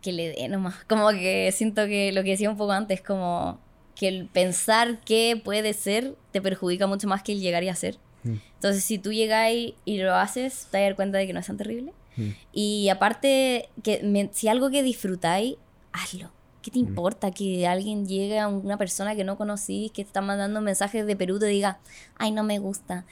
[0.01, 0.85] que le dé nomás.
[0.85, 3.59] Como que siento que lo que decía un poco antes, como
[3.97, 7.97] que el pensar qué puede ser te perjudica mucho más que el llegar y hacer.
[8.23, 8.35] Mm.
[8.55, 11.39] Entonces, si tú llegáis y lo haces, te vas a dar cuenta de que no
[11.39, 11.93] es tan terrible.
[12.17, 12.29] Mm.
[12.53, 15.55] Y aparte, que me- si algo que disfrutáis,
[15.93, 16.31] hazlo.
[16.61, 20.19] ¿Qué te importa que alguien llegue a una persona que no conocís, que te está
[20.21, 21.79] mandando mensajes de Perú, te diga,
[22.17, 23.05] ay, no me gusta?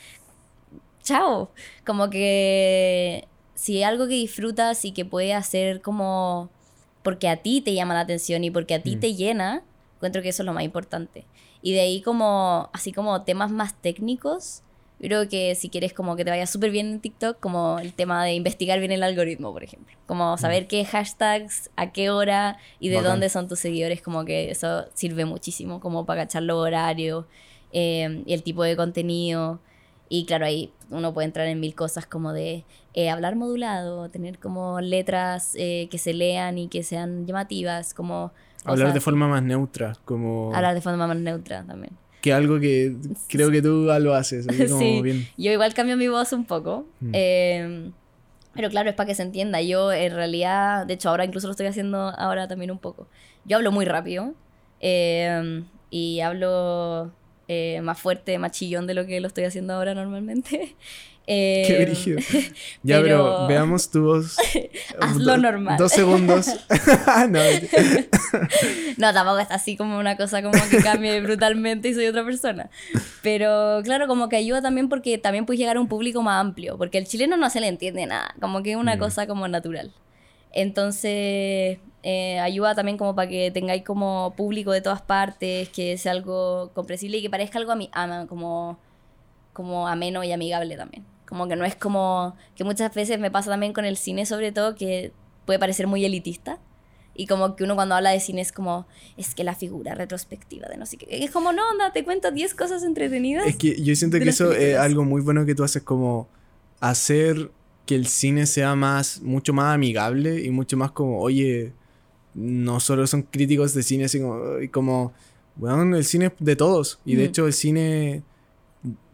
[1.03, 1.49] Chao.
[1.85, 6.49] Como que si algo que disfrutas y que puedes hacer como
[7.03, 8.99] porque a ti te llama la atención y porque a ti Mm.
[8.99, 9.63] te llena,
[9.95, 11.25] encuentro que eso es lo más importante.
[11.61, 14.61] Y de ahí como, así como temas más técnicos,
[14.99, 18.23] creo que si quieres como que te vaya súper bien en TikTok, como el tema
[18.25, 19.95] de investigar bien el algoritmo, por ejemplo.
[20.07, 23.13] Como saber qué hashtags, a qué hora y de Bacán.
[23.13, 27.25] dónde son tus seguidores, como que eso sirve muchísimo como para cachar los horarios
[27.71, 29.59] eh, y el tipo de contenido.
[30.09, 34.39] Y claro, ahí uno puede entrar en mil cosas como de eh, hablar modulado, tener
[34.39, 38.31] como letras eh, que se lean y que sean llamativas, como...
[38.63, 40.53] Hablar de forma más neutra, como...
[40.53, 41.93] Hablar de forma más neutra también.
[42.27, 42.95] Que algo que
[43.27, 45.01] creo que tú lo haces, así como Sí.
[45.01, 45.27] bien...
[45.37, 46.85] Yo igual cambio mi voz un poco.
[46.99, 47.11] Mm.
[47.13, 47.91] eh,
[48.53, 49.61] pero claro, es para que se entienda.
[49.61, 53.07] Yo en realidad, de hecho ahora incluso lo estoy haciendo ahora también un poco.
[53.45, 54.33] Yo hablo muy rápido
[54.79, 57.11] eh, y hablo
[57.47, 60.75] eh, más fuerte, más chillón de lo que lo estoy haciendo ahora normalmente.
[61.29, 62.19] Eh, Qué brígido.
[62.83, 64.37] Ya, pero, pero- veamos tu voz.
[65.01, 65.77] Hazlo Do- normal.
[65.77, 66.47] Dos segundos.
[67.29, 67.39] no,
[68.97, 72.69] No, tampoco está así como una cosa como que cambie brutalmente y soy otra persona.
[73.23, 76.77] Pero claro, como que ayuda también porque también puedes llegar a un público más amplio,
[76.77, 78.99] porque el chileno no se le entiende nada, como que es una Mm.
[78.99, 79.91] cosa como natural.
[80.53, 86.13] Entonces, eh, ayuda también como para que tengáis como público de todas partes, que sea
[86.13, 87.89] algo comprensible y que parezca algo a mí,
[88.29, 88.79] como,
[89.53, 91.03] como ameno y amigable también.
[91.27, 94.51] Como que no es como, que muchas veces me pasa también con el cine sobre
[94.51, 95.11] todo, que
[95.45, 96.59] puede parecer muy elitista.
[97.15, 100.67] Y como que uno cuando habla de cine es como, es que la figura retrospectiva
[100.67, 101.07] de no sé qué.
[101.09, 103.47] Es como, no, anda, te cuento 10 cosas entretenidas.
[103.47, 104.85] Es que yo siento de que eso es películas.
[104.85, 106.27] algo muy bueno que tú haces como
[106.79, 107.51] hacer
[107.87, 111.73] que el cine sea más, mucho más amigable y mucho más como, oye,
[112.35, 114.39] no solo son críticos de cine, sino
[114.71, 115.13] como,
[115.55, 116.99] bueno, el cine es de todos.
[117.03, 117.29] Y de Ujú.
[117.29, 118.23] hecho el cine,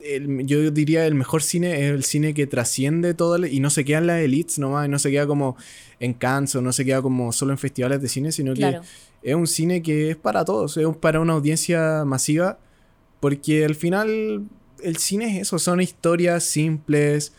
[0.04, 3.70] el- yo diría el mejor cine es el cine que trasciende todo el- y no
[3.70, 5.56] se queda en las elites nomás, no se queda como
[6.00, 8.82] en Cannes o no se queda como solo en festivales de cine, sino Claro.
[9.22, 12.60] que es un cine que es para todos, es para una audiencia masiva,
[13.20, 14.44] porque al final
[14.84, 17.32] el cine es eso, son historias simples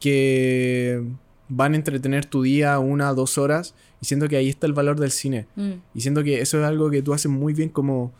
[0.00, 1.02] que
[1.48, 5.00] van a entretener tu día una, dos horas, y siento que ahí está el valor
[5.00, 5.46] del cine.
[5.56, 8.12] Mm, Y siento que eso es algo que tú haces muy bien como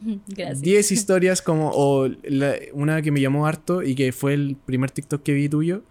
[0.28, 0.60] Gracias.
[0.62, 4.90] 10 historias como o la- una que me llamó harto y que fue el primer
[4.90, 5.82] TikTok que vi tuyo.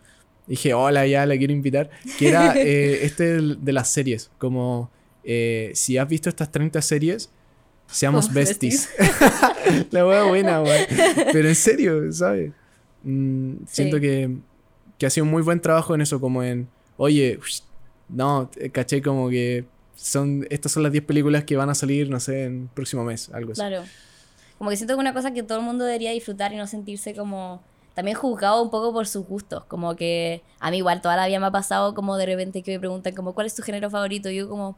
[0.47, 1.89] Dije, hola, ya la quiero invitar.
[2.18, 4.32] Que era eh, este de las series.
[4.39, 4.89] Como
[5.24, 7.30] eh, si has visto estas 30 series,
[7.88, 8.89] seamos besties.
[9.91, 10.86] la wea buena, weón.
[11.32, 12.51] Pero en serio, ¿sabes?
[13.03, 14.38] Mm, Siento que,
[14.97, 17.39] que ha sido un muy buen trabajo en eso, como en, oye,
[18.10, 19.66] no, caché como que
[20.02, 23.04] son, estas son las 10 películas que van a salir, no sé, en el próximo
[23.04, 23.62] mes, algo así.
[23.62, 23.84] Claro.
[24.58, 27.14] Como que siento que una cosa que todo el mundo debería disfrutar y no sentirse
[27.14, 27.62] como
[27.93, 29.66] también juzgado un poco por sus gustos.
[29.66, 32.72] Como que a mí igual toda la vida me ha pasado como de repente que
[32.72, 34.30] me preguntan como ¿cuál es tu género favorito?
[34.30, 34.78] Y yo como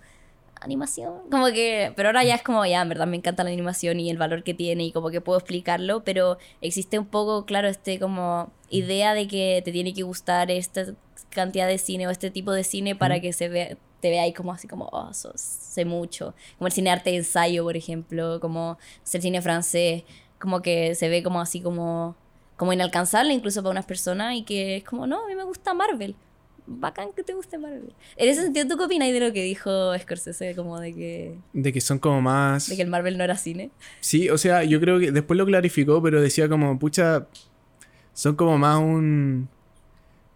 [0.59, 1.13] animación.
[1.29, 4.09] Como que, pero ahora ya es como ya, en verdad me encanta la animación y
[4.09, 7.99] el valor que tiene y como que puedo explicarlo, pero existe un poco, claro, este
[7.99, 10.85] como idea de que te tiene que gustar esta
[11.29, 13.21] cantidad de cine o este tipo de cine para Ujú.
[13.23, 16.33] que se vea te veáis como así como, oh, sos- sé mucho.
[16.57, 18.77] Como el cine arte de ensayo, por ejemplo, como
[19.13, 20.03] el cine francés,
[20.39, 22.15] como que se ve como así como,
[22.57, 25.73] como inalcanzable incluso para unas personas y que es como, no, a mí me gusta
[25.73, 26.15] Marvel.
[26.67, 27.91] Bacán que te guste Marvel.
[28.15, 30.55] En ese sentido, ¿tú qué opinas de lo que dijo Scorsese?
[30.55, 32.69] Como de que, De que son como más...
[32.69, 33.71] de que el Marvel no era cine.
[33.99, 37.27] Sí, o sea, yo creo que después lo clarificó, pero decía como, pucha,
[38.13, 39.49] son como más un...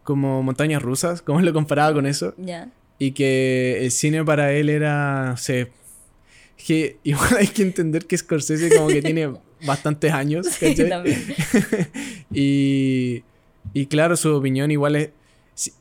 [0.03, 2.33] como montañas rusas, como lo comparaba con eso.
[2.37, 2.69] Ya.
[2.97, 5.71] Y que el cine para él era, no sé,
[6.65, 9.33] que igual hay que entender que Scorsese como que tiene
[9.65, 10.47] bastantes años.
[10.89, 11.21] También.
[12.33, 13.23] y,
[13.73, 15.09] y claro, su opinión igual es...
[15.53, 15.71] sí,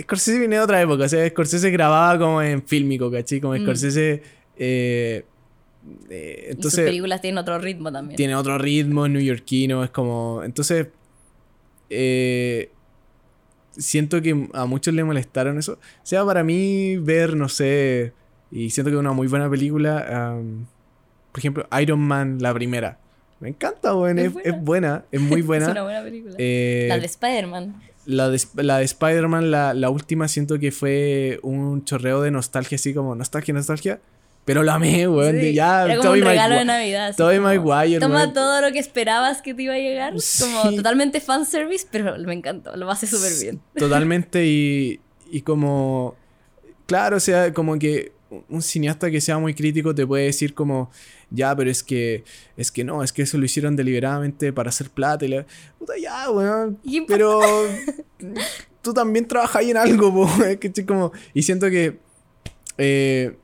[0.00, 3.40] Scorsese viene de otra época, o sea, Scorsese grababa como en fílmico, ¿cachai?
[3.40, 3.62] Como Mm.
[3.62, 4.22] Scorsese...
[4.56, 5.24] eh,
[6.10, 8.16] eh, y sus entonces películas tienen otro ritmo también.
[8.16, 10.42] tiene otro ritmo, es neoyorquino, es como...
[10.44, 10.88] Entonces,
[11.90, 12.70] eh,
[13.76, 15.74] siento que a muchos le molestaron eso.
[15.74, 18.12] O sea, para mí ver, no sé,
[18.50, 20.36] y siento que es una muy buena película,
[21.32, 22.98] por ejemplo, Iron Man, la primera.
[23.40, 24.48] Me encanta, weón, Es es, buena.
[24.50, 25.64] es buena, es muy buena.
[25.64, 26.34] Es una buena película.
[26.38, 27.82] Eh, la de Spider-Man.
[28.06, 32.76] la de, la de Spider-Man, la, la última, siento que fue un chorreo de nostalgia,
[32.76, 34.00] así como nostalgia, nostalgia.
[34.44, 35.40] Pero la amé, weón.
[35.40, 37.16] Sí, ya, Era como Tobey un regalo de Navidad.
[37.40, 38.32] Maguire, Toma weón.
[38.32, 40.14] todo lo que esperabas que te iba a llegar.
[40.40, 42.76] Como totalmente fanservice, pero me encantó.
[42.76, 43.60] Lo hace súper bien.
[43.76, 46.16] Totalmente y, y como...
[46.86, 48.12] Claro, o sea, como que
[48.48, 50.90] un cineasta que sea muy crítico te puede decir como,
[51.30, 52.24] ya, pero es que,
[52.56, 55.46] es que no, es que eso lo hicieron deliberadamente para hacer plata y la...
[55.78, 56.78] Puta, ya, weón.
[57.06, 57.40] Pero
[58.80, 60.28] tú también trabajas ahí en algo, po,
[60.60, 60.84] ¿cachai?
[60.84, 61.98] como Y siento que,
[62.78, 63.36] eh,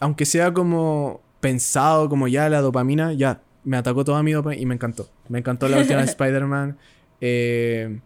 [0.00, 4.66] aunque sea como pensado, como ya la dopamina, ya, me atacó toda mi dopamina y
[4.66, 5.08] me encantó.
[5.28, 6.76] Me encantó la última de Spider-Man.
[7.20, 8.00] Eh,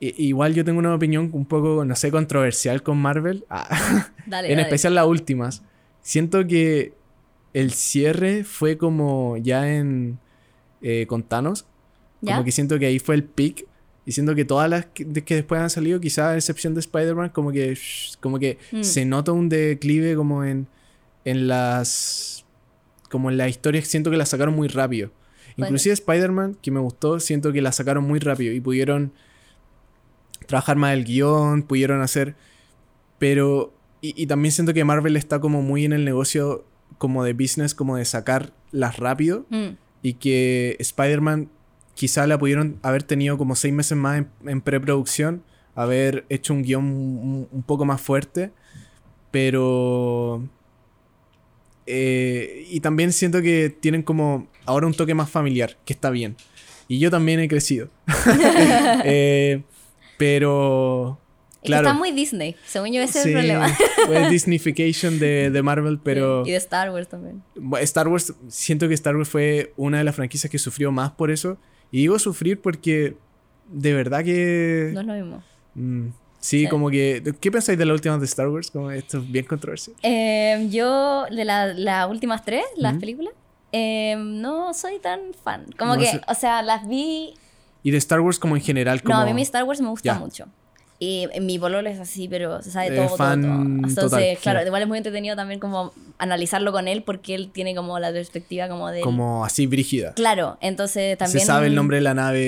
[0.00, 3.44] igual yo tengo una opinión un poco, no sé, controversial con Marvel.
[3.48, 3.68] Ah,
[4.26, 4.62] Dale, en dale.
[4.62, 5.62] especial las últimas.
[6.00, 6.94] Siento que
[7.54, 10.18] el cierre fue como ya en...
[10.80, 11.66] eh, con Thanos.
[12.20, 12.34] ¿Ya?
[12.34, 13.66] Como que siento que ahí fue el peak.
[14.04, 16.80] Y siento que todas las que, de que después han salido, quizás a excepción de
[16.80, 18.82] Spider-Man, como que, shh, como que Mm.
[18.82, 20.66] se nota un declive como en,
[21.24, 22.44] en las...
[23.10, 25.10] Como en las historias, siento que las sacaron muy rápido.
[25.56, 29.12] Puede Inclusive Spider-Man, que me gustó, siento que la sacaron muy rápido y pudieron
[30.46, 32.34] trabajar más el guion, pudieron hacer...
[33.18, 33.72] Pero...
[34.00, 36.64] Y, y también siento que Marvel está como muy en el negocio
[36.98, 41.48] como de business, como de sacarlas rápido Mm, y que Spider-Man
[41.94, 45.42] quizá la pudieron haber tenido como seis meses más en, en preproducción,
[45.74, 48.50] haber hecho un guion un, un poco más fuerte,
[49.30, 50.42] pero...
[51.86, 56.36] eh, y también siento que tienen como ahora un toque más familiar, que está bien.
[56.88, 57.88] Y yo también he crecido.
[59.04, 59.62] Eh,
[60.18, 61.18] pero...
[61.64, 61.86] Claro.
[61.86, 62.56] está muy Disney.
[62.66, 63.68] Según yo, ese es el problema.
[64.06, 66.44] fue Disneyfication de, de Marvel, pero...
[66.44, 67.40] Y de Star Wars también.
[67.82, 71.30] Star Wars, siento que Star Wars fue una de las franquicias que sufrió más por
[71.30, 71.58] eso.
[71.92, 73.16] Y digo sufrir porque
[73.68, 74.90] de verdad que...
[74.92, 75.42] No es lo mismo.
[75.74, 76.08] mm,
[76.40, 77.22] Sí, como que.
[77.40, 78.68] ¿Qué pensáis de las últimas de Star Wars?
[78.72, 79.94] Como esto es bien controversial.
[80.02, 83.32] Eh, yo, de la- las últimas tres, las películas,
[83.70, 85.66] eh, no soy tan fan.
[85.78, 86.20] Como No que, sé.
[86.26, 87.34] o sea, las vi.
[87.84, 89.04] Y de Star Wars como en general.
[89.04, 89.14] Como...
[89.14, 90.18] No, a mí mi Star Wars me gusta Ya.
[90.18, 90.46] mucho.
[91.04, 93.50] Y mi pololo es así, pero se sabe Eh, todo, todo, fan todo.
[93.54, 94.66] Entonces, total, claro, sí.
[94.66, 98.68] igual es muy entretenido también como analizarlo con él porque él tiene como la perspectiva
[98.68, 99.00] como de...
[99.00, 100.14] Como así brígida.
[100.14, 101.40] Claro, entonces también...
[101.40, 102.38] Se sabe el nombre de la nave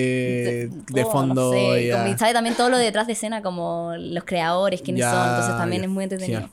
[0.88, 1.52] de, oh, fondo.
[1.52, 1.98] No sé, ya.
[1.98, 5.28] como- y sabe también todo lo detrás de escena, como los creadores, quiénes Ya, son.
[5.30, 6.48] Entonces también ya, es muy entretenido.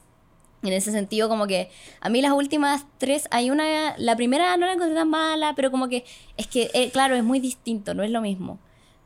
[0.64, 4.66] en ese sentido, como que a mí las últimas tres, hay una, la primera no
[4.66, 6.04] la encontré tan mala, pero como que
[6.36, 8.58] es que, eh, claro, es muy distinto, no es lo mismo.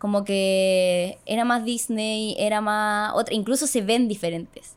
[0.06, 4.76] Como que era más Disney, era más otra, incluso se ven diferentes.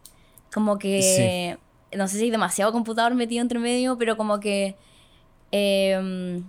[0.55, 1.59] Como que,
[1.95, 4.75] no sé si hay demasiado computador metido entre medio, pero como que,
[5.51, 6.43] em,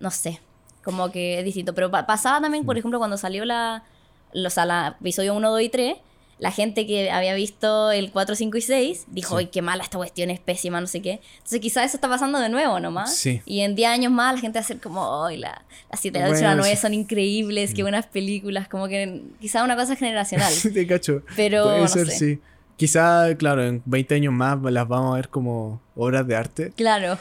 [0.00, 0.40] no sé,
[0.82, 1.74] como que es distinto.
[1.74, 3.84] Pero pa- pasaba también, por ejemplo, cuando salió la,
[4.32, 5.98] o sea, la episodio 1, 2 y 3,
[6.38, 9.44] la gente que había visto el 4, 5 y 6 dijo, Sí.
[9.44, 11.20] ¡ay, qué mala esta cuestión, es pésima, no sé qué!
[11.36, 13.16] Entonces quizás eso está pasando de nuevo nomás.
[13.16, 13.40] Sí.
[13.46, 16.18] Y en 10 años más la gente va a ser como, ¡ay, la, las 7,
[16.18, 16.82] las 8 y la Bueno, 9 sí.
[16.82, 18.68] son increíbles, qué buenas películas!
[18.68, 20.52] Como que quizás una cosa generacional.
[20.52, 21.22] Sí, te cacho.
[21.36, 22.18] Pero, Puede no ser, sé.
[22.18, 22.40] sí.
[22.76, 26.72] Quizá, claro, en 20 años más las vamos a ver como obras de arte.
[26.76, 27.18] claro.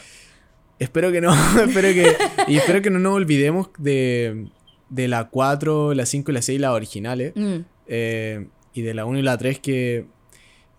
[0.77, 1.33] Espero que no,
[1.65, 2.17] espero que...
[2.49, 4.47] Y espero que no nos olvidemos de,
[4.89, 7.31] de la 4, la 5 y la 6, las originales.
[7.33, 7.55] Mm.
[7.87, 10.05] Eh, y de la 1 y la 3 que...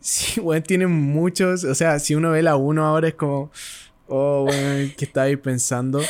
[0.01, 1.65] Sí, tienen muchos...
[1.65, 3.51] O sea, si uno ve la 1 ahora es como...
[4.09, 6.01] Oh, bueno, ¿qué estáis pensando?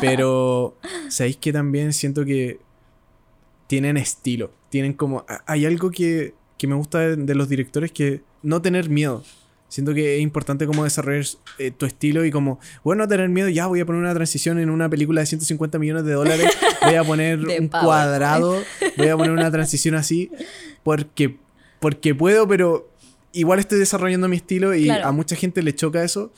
[0.00, 0.76] Pero,
[1.08, 2.60] ¿sabéis que también siento que
[3.66, 4.52] tienen estilo?
[4.68, 5.24] Tienen como...
[5.46, 9.24] Hay algo que, que me gusta de, de los directores que no tener miedo.
[9.72, 11.24] Siento que es importante como desarrollar
[11.58, 14.58] eh, tu estilo y como, bueno, no tener miedo, ya voy a poner una transición
[14.58, 16.46] en una película de 150 millones de dólares,
[16.84, 18.62] voy a poner un cuadrado,
[18.98, 20.30] voy a poner una transición así,
[20.82, 21.36] porque,
[21.80, 22.90] porque puedo, pero
[23.32, 25.06] igual estoy desarrollando mi estilo y Claro.
[25.08, 26.30] a mucha gente le choca eso,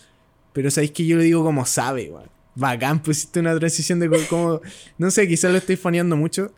[0.53, 2.29] pero sabéis que yo le digo como sabe, weón.
[2.55, 4.61] Bacán, pusiste una transición de co- como,
[4.97, 6.53] no sé, quizás lo estoy faneando mucho.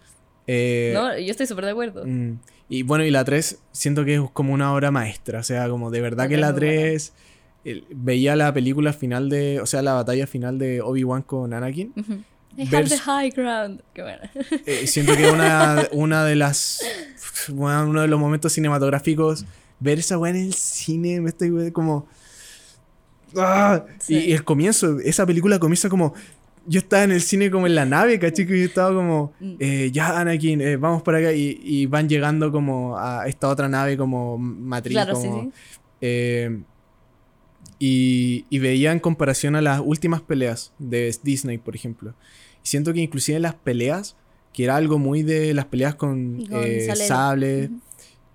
[0.46, 2.04] Eh, No, yo estoy súper de acuerdo.
[2.06, 2.38] Mm,
[2.68, 5.40] Y bueno, y la 3 siento que es como una obra maestra.
[5.40, 6.80] O sea, como de verdad que la es muy buena.
[6.82, 7.12] 3
[7.64, 9.60] el- veía la película final de.
[9.60, 11.92] O sea, la batalla final de Obi-Wan con Anakin.
[12.58, 13.82] Have Vers- the high ground.
[13.92, 14.20] Qué bueno.
[14.66, 16.80] Eh, siento que una, una de las.
[17.48, 19.44] bueno, uno de los momentos cinematográficos.
[19.78, 22.08] Ver esa weá en el cine, me estoy como.
[23.36, 23.84] ¡Ah!
[23.98, 24.14] Sí.
[24.14, 26.14] Y, y el comienzo, esa película comienza como.
[26.68, 28.46] Yo estaba en el cine como en la nave, ¿cachai?
[28.46, 29.32] Que yo estaba como.
[29.38, 29.54] Mm.
[29.60, 31.32] eh, ya, Anakin, eh, vamos por acá.
[31.32, 34.94] Y, y van llegando como a esta otra nave como matriz.
[34.94, 35.50] Claro, sí, como, sí.
[36.00, 36.58] eh,
[37.78, 42.14] y, y veía en comparación a las últimas peleas de Disney, por ejemplo.
[42.64, 44.16] Y siento que inclusive las peleas,
[44.52, 47.70] que era algo muy de las peleas con, con eh, sable,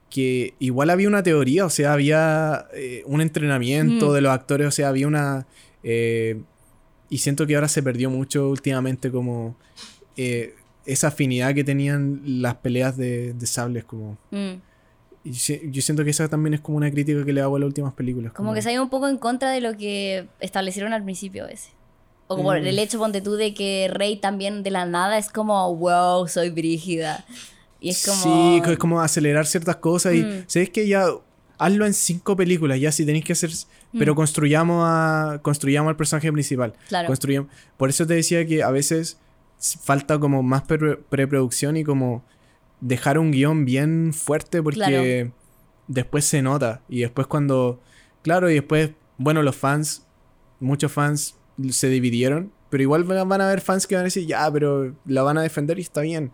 [0.10, 2.68] que igual había una teoría, o sea, había
[3.06, 4.14] un entrenamiento Ujú.
[4.16, 5.48] de los actores, o sea, había una...
[5.84, 6.40] eh,
[7.12, 9.56] y siento que ahora se perdió mucho últimamente como
[10.18, 10.56] eh,
[10.86, 14.18] esa afinidad que tenían las peleas de, de sables, como...
[14.32, 14.54] Mm.
[15.24, 15.32] y
[15.72, 17.94] yo siento que esa también es como una crítica que le hago a las últimas
[17.94, 18.34] películas.
[18.34, 21.46] Como que se ha ido un poco en contra de lo que establecieron al principio
[21.46, 21.70] veces.
[22.28, 22.66] O como Mm.
[22.66, 26.50] el hecho, ponte tú, de que Rey también de la nada es como, wow, soy
[26.50, 27.26] brígida.
[27.82, 28.24] Y es como...
[28.24, 30.44] Sí, es como acelerar ciertas cosas y Mm.
[30.48, 31.06] sabes que ya
[31.60, 33.52] hazlo en cinco películas, ya si tenéis que hacer,
[33.98, 36.72] pero construyamos a construyamos al personaje principal.
[36.72, 36.88] Mm.
[36.88, 37.08] Claro.
[37.08, 37.52] Construyamos.
[37.78, 39.20] Por eso te decía que a veces
[39.84, 42.24] falta como más pre- preproducción y como
[42.80, 45.32] dejar un guion bien fuerte porque Claro.
[45.88, 47.80] después se nota y después cuando
[48.24, 50.08] claro y después bueno los fans
[50.60, 51.36] muchos fans
[51.70, 55.22] se dividieron pero igual van a haber fans que van a decir ya pero la
[55.22, 56.32] van a defender y está bien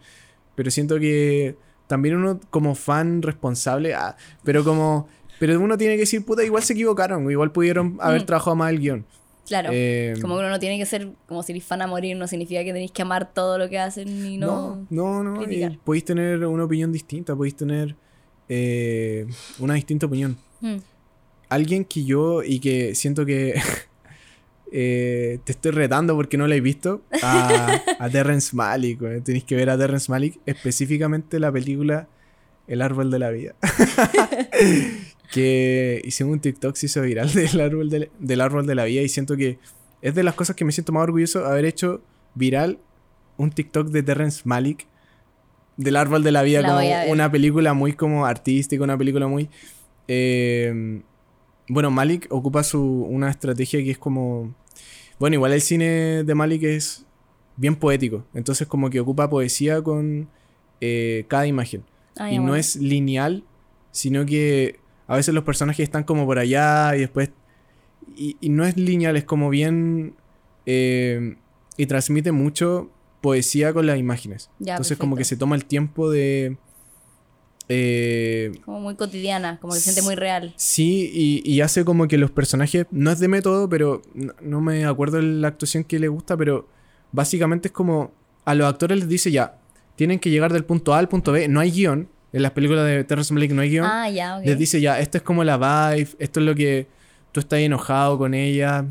[0.55, 5.09] pero siento que también uno como fan responsable ah, pero como
[5.39, 8.25] pero uno tiene que decir puta igual se equivocaron igual pudieron haber Mm.
[8.25, 9.05] trabajado más el guion
[9.47, 9.69] Claro.
[9.71, 12.27] Eh, como que uno no tiene que ser como si eres fan a morir, no
[12.27, 14.85] significa que tenéis que amar todo lo que hacen y no...
[14.89, 15.39] No, no,
[15.85, 17.95] podéis tener una opinión distinta, podéis tener
[18.49, 19.25] eh,
[19.59, 20.37] una distinta opinión.
[20.59, 20.75] Mm.
[21.47, 23.53] Alguien que yo y que siento que
[24.73, 28.99] eh, te estoy retando porque no la he visto, a, a Terrence Malick.
[29.23, 32.09] Tenéis que ver a Terrence Malick, específicamente la película
[32.67, 33.55] El Árbol de la Vida.
[35.31, 39.01] que hicimos un TikTok, se hizo viral del árbol de, del árbol de la vida
[39.01, 39.59] y siento que
[40.01, 42.01] es de las cosas que me siento más orgulloso haber hecho
[42.35, 42.79] viral
[43.37, 44.87] un TikTok de Terrence Malick
[45.75, 49.49] del árbol de la vida La como una película muy como artística una película muy
[50.07, 51.01] eh,
[51.67, 54.55] bueno Malik ocupa su una estrategia que es como
[55.19, 57.05] bueno igual el cine de Malik es
[57.57, 60.29] bien poético entonces como que ocupa poesía con
[60.79, 61.83] eh, cada imagen.
[62.19, 63.43] Ah, y no es lineal
[63.91, 67.31] sino que a veces los personajes están como por allá y después...
[68.15, 70.15] Y, y no es lineal, es como bien...
[70.65, 71.35] eh,
[71.77, 72.89] y transmite mucho
[73.21, 74.49] poesía con las imágenes.
[74.59, 76.57] Ya, Entonces como que se toma el tiempo de...
[77.69, 80.53] eh, Como muy cotidiana, como que se siente muy real.
[80.55, 84.61] Sí, y, y hace como que los personajes, no es de método, pero no, no
[84.61, 86.67] me acuerdo de la actuación que le gusta, pero
[87.11, 88.11] básicamente es como
[88.45, 89.59] a los actores les dice ya,
[89.95, 92.85] tienen que llegar del punto A al punto B, no hay guion, en las películas
[92.85, 94.45] de Terrence Malick no hay guion, Ah, ya, ok.
[94.45, 96.87] les dice ya, esto es como la vibe, esto es lo que
[97.31, 98.85] tú estás enojado con ella,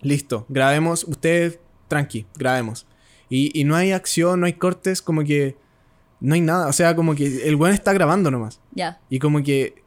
[0.00, 2.86] listo, grabemos, ustedes tranqui, grabemos.
[3.28, 5.56] Y, y no hay acción, no hay cortes, como que
[6.20, 8.60] no hay nada, o sea, como que el weón está grabando nomás.
[8.72, 9.00] Ya.
[9.08, 9.82] Y como que.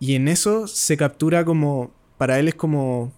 [0.00, 1.90] Y en eso se captura como.
[2.18, 3.12] Para él es como.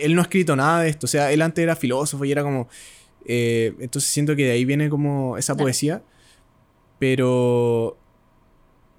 [0.00, 1.06] Él no ha escrito nada de esto.
[1.06, 2.68] O sea, él antes era filósofo y era como.
[3.26, 6.02] eh, entonces siento que de ahí viene como esa poesía.
[6.98, 7.96] Pero.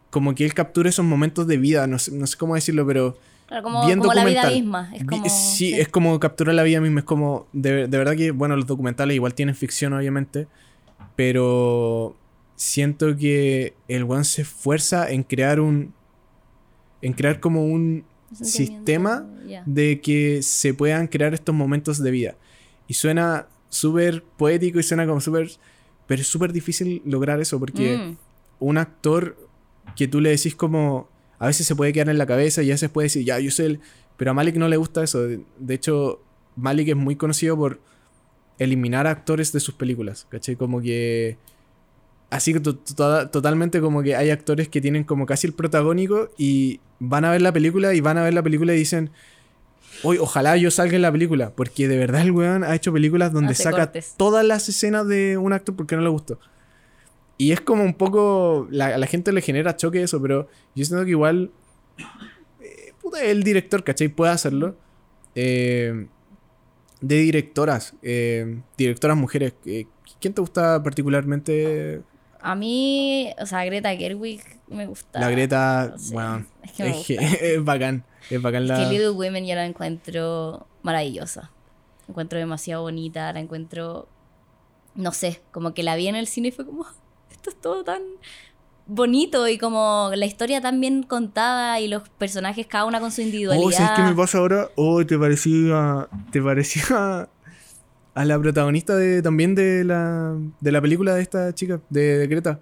[0.10, 1.86] Como que él captura esos momentos de vida.
[1.88, 3.18] No sé, no sé cómo decirlo, pero.
[3.48, 4.92] Claro, como, bien como la vida misma.
[4.94, 5.30] Es Vi- como.
[5.30, 7.00] sí, es como capturar la vida misma.
[7.02, 7.48] Es como.
[7.54, 10.48] De, de verdad que, bueno, los documentales igual tienen ficción, obviamente.
[11.16, 12.16] Pero
[12.56, 15.94] siento que el one se esfuerza en crear un.
[17.02, 18.04] En crear como un
[18.42, 19.26] sistema
[19.66, 22.36] de que se puedan crear estos momentos de vida.
[22.88, 25.50] Y suena súper poético y suena como súper.
[26.10, 28.18] Pero es súper difícil lograr eso porque Mm,
[28.60, 29.38] un actor
[29.96, 31.08] que tú le decís como
[31.40, 33.50] a veces se puede quedar en la cabeza y a veces puede decir, ya, yo
[33.52, 33.80] soy el...
[34.18, 35.20] Pero a Malik no le gusta eso.
[35.26, 36.20] De, hecho,
[36.58, 37.80] Malik es muy conocido por
[38.58, 40.58] eliminar actores de sus películas, ¿cachai?
[40.58, 41.38] Como que...
[42.30, 46.30] Así que to- to- totalmente como que hay actores que tienen como casi el protagónico
[46.38, 49.12] y van a ver la película y van a ver la película y dicen,
[50.04, 53.34] Hoy, ojalá yo salga en la película, porque de verdad el weón ha hecho películas
[53.34, 54.14] donde Hace saca cortes.
[54.18, 56.40] todas las escenas de un actor porque no le gustó.
[57.38, 58.68] Y es como un poco.
[58.70, 61.52] La, a la gente le genera choque eso, pero yo siento que igual.
[62.62, 64.08] eh, puta, el director, ¿cachai?
[64.10, 64.76] Puede hacerlo.
[65.36, 66.08] Eh,
[67.02, 69.54] de directoras, eh, directoras mujeres.
[69.66, 69.86] eh,
[70.20, 72.02] ¿Quién te gusta particularmente?
[72.42, 75.20] A mí, o sea, Greta Gerwig me gusta.
[75.20, 77.14] La Greta, no sé, bueno, es que me es, gusta.
[77.46, 78.04] es bacán.
[78.30, 78.78] Es bacán la.
[78.78, 81.52] que Little Women yo la encuentro maravillosa.
[82.08, 84.08] La encuentro demasiado bonita, la encuentro,
[84.96, 86.86] no sé, como que la vi en el cine y fue como,
[87.32, 88.02] esto es todo tan
[88.90, 93.22] bonito y como la historia tan bien contada y los personajes cada una con su
[93.22, 93.68] individualidad.
[93.68, 94.70] Oh, ¿sabes qué me pasa ahora?
[94.76, 96.08] Oh, te parecía.
[96.32, 97.30] Te parecía.
[98.16, 102.28] A la protagonista de, también de la, de la película de esta chica, de, de
[102.28, 102.60] Greta.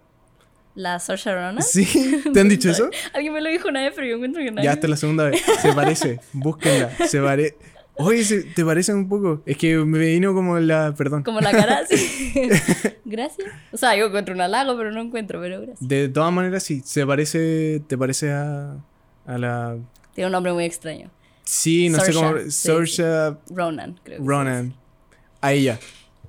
[0.77, 1.63] La Saoirse Ronan.
[1.63, 2.21] ¿Sí?
[2.33, 2.87] ¿Te han dicho eso?
[3.13, 4.61] Alguien me lo dijo una vez, pero yo encuentro que no.
[4.61, 5.41] Ya es la segunda vez.
[5.59, 6.19] Se parece.
[6.33, 6.91] Búsquenla.
[7.07, 7.57] Se parece.
[7.95, 9.41] Oye, se- ¿te parecen un poco?
[9.47, 10.93] Es que me vino como la.
[10.95, 11.23] Perdón.
[11.23, 12.31] Como la cara así.
[13.05, 13.47] gracias.
[13.71, 15.87] O sea, yo encuentro un halago, pero no encuentro, pero gracias.
[15.89, 16.83] De todas maneras, sí.
[16.85, 17.81] Se parece.
[17.87, 18.75] ¿Te parece a.
[19.25, 19.77] a la.
[20.13, 21.09] Tiene un nombre muy extraño.
[21.43, 22.33] Sí, no sé cómo.
[22.49, 23.03] Saoirse,
[23.47, 24.17] sí, Ronan, creo.
[24.17, 24.27] que sí.
[24.29, 24.75] Ronan.
[25.41, 25.79] A ella.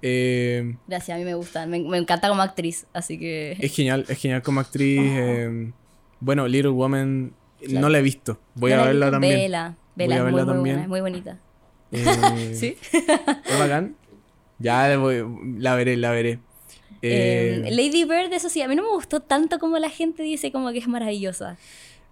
[0.03, 1.67] Eh, Gracias, a mí me gusta.
[1.67, 3.57] Me, me encanta como actriz, así que.
[3.61, 5.01] es genial, es genial como actriz.
[5.03, 5.73] eh,
[6.21, 7.33] bueno, Little Woman
[7.69, 8.39] no la he visto.
[8.55, 9.35] Voy ¿No a la verla también.
[9.37, 10.75] Vela, vela, a es muy, verla muy también.
[10.77, 11.39] buena, es muy bonita.
[11.93, 12.77] Eh, ¿Sí?
[12.93, 13.97] Es bacán.
[14.59, 15.25] Ya la voy-
[15.59, 16.39] la veré, la veré.
[17.03, 20.73] Lady Bird, eso sí, a mí no me gustó tanto como la gente dice como
[20.73, 21.57] que es maravillosa.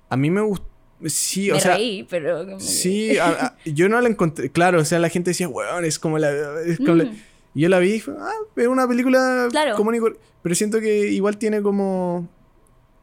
[0.09, 0.67] a mí me gustó.
[1.05, 1.77] Sí, me o sea.
[1.77, 4.51] reí, pero como que- Sí, a- a- yo no la encontré.
[4.51, 6.31] Claro, o sea, la gente decía, weón, es como la.
[6.65, 7.11] es como la-".
[7.57, 9.77] Y yo la vi y ah, es una película Claro.
[9.77, 9.99] común y
[10.43, 12.29] Pero siento que igual tiene como.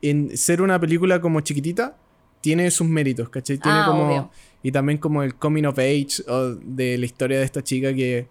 [0.01, 1.95] En ser una película como chiquitita,
[2.39, 3.57] tiene sus méritos, ¿cachai?
[3.57, 4.05] Tiene Ah, como.
[4.07, 4.29] obvio.
[4.61, 8.27] Y también como el coming of age o de la historia de esta chica que,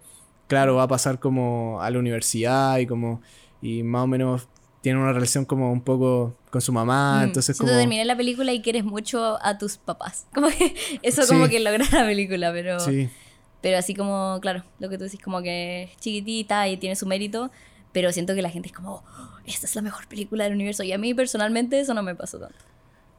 [0.47, 3.21] claro, va a pasar como a la universidad y como.
[3.61, 4.47] Y más o menos
[4.81, 7.69] tiene una relación como un poco con su mamá, Mm, entonces como.
[7.71, 10.25] terminé la película y quieres mucho a tus papás.
[10.33, 11.33] Como que eso Sí.
[11.33, 12.79] como que logra la película, pero...
[12.79, 13.09] Sí.
[13.63, 17.07] Pero así como, claro, lo que tú decís, como que es chiquitita y tiene su
[17.07, 17.49] mérito,
[17.93, 20.83] pero siento que la gente es como, "Oh, esta es la mejor película del universo.
[20.83, 22.57] Y a mí personalmente eso no me pasó tanto.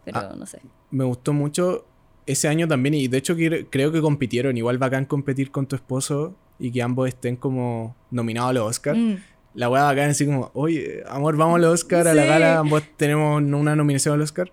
[0.04, 0.34] Pero Ah.
[0.36, 0.60] no sé.
[0.90, 1.86] me gustó mucho
[2.26, 5.74] ese año también y de hecho que- creo que compitieron igual bacán competir con tu
[5.76, 9.16] esposo y que ambos estén como nominados a los Oscar Mm,
[9.54, 12.82] la weá bacán así como oye amor vamos a los Oscar a la gala ambos
[12.96, 14.50] tenemos una nominación al Oscar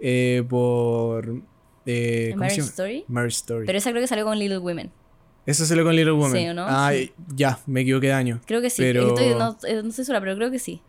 [0.00, 1.42] eh, por
[1.86, 2.68] eh, ¿En ¿cómo se Marriage llama?
[2.70, 3.04] Story?
[3.08, 4.90] Marriage Story Pero esa creo que salió con Little Women.
[5.46, 6.66] Eso se lo con Little Woman Sí, ¿o no?
[6.68, 8.82] Ay, ya me equivoqué de año Creo que sí.
[8.82, 10.80] Pero- Estoy- no, no estoy segura, pero creo que sí.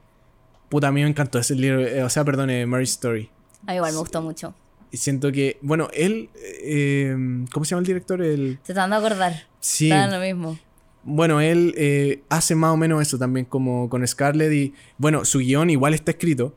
[0.69, 3.29] puta a mí me encantó ese Little eh, o sea perdón eh, Marriage Story
[3.67, 4.53] A mí igual me gustó mucho.
[4.91, 7.15] y siento que bueno él eh,
[7.51, 8.21] ¿cómo se llama el director?
[8.21, 9.33] el Se te dando a acordar.
[9.59, 10.57] sí Está lo mismo.
[11.05, 15.39] Bueno, él eh, hace más o menos eso también como con Scarlett y bueno, su
[15.39, 16.55] guion igual está escrito,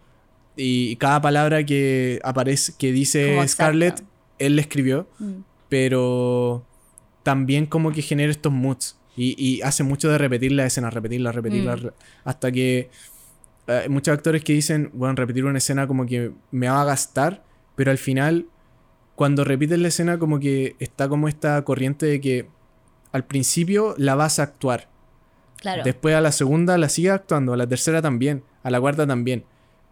[0.56, 3.36] Y cada palabra que aparece, que dice.
[3.48, 4.02] Scarlett,
[4.38, 5.40] él la escribió, Mm.
[5.68, 6.64] pero
[7.26, 8.96] también como que genera estos moods.
[9.16, 11.88] Y, y hace mucho de repetir la escena, repetirla, repetirla, Mm.
[12.24, 12.88] hasta que
[13.66, 16.84] eh, hay muchos actores que dicen, bueno, repetir una escena como que me va a
[16.84, 17.42] gastar,
[17.74, 18.46] pero al final,
[19.16, 22.48] cuando repites la escena, como que está como esta corriente de que
[23.10, 24.88] al principio la vas a actuar.
[25.60, 25.82] Claro.
[25.82, 29.42] Después a la segunda la sigues actuando, a la tercera también, a la cuarta también.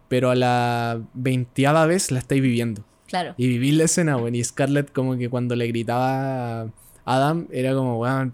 [0.07, 2.85] Pero a la veinteava vez la estáis viviendo.
[3.07, 3.33] Claro.
[3.37, 6.67] Y vivir la escena, bueno, y Scarlett como que cuando le gritaba
[7.05, 8.33] Adam, era como, weón,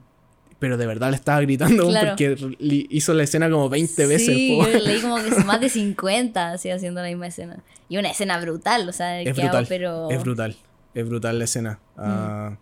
[0.59, 2.11] pero de verdad le estaba gritando Claro.
[2.11, 2.38] porque
[2.89, 4.28] hizo la escena como 20 veces.
[4.28, 7.63] Sí, yo leí como que más de 50 así haciendo la misma escena.
[7.89, 10.09] Y una escena brutal, o sea, Es que hago, brutal, pero...
[10.11, 10.55] es brutal,
[10.93, 11.80] es brutal la escena.
[11.97, 12.57] Ah,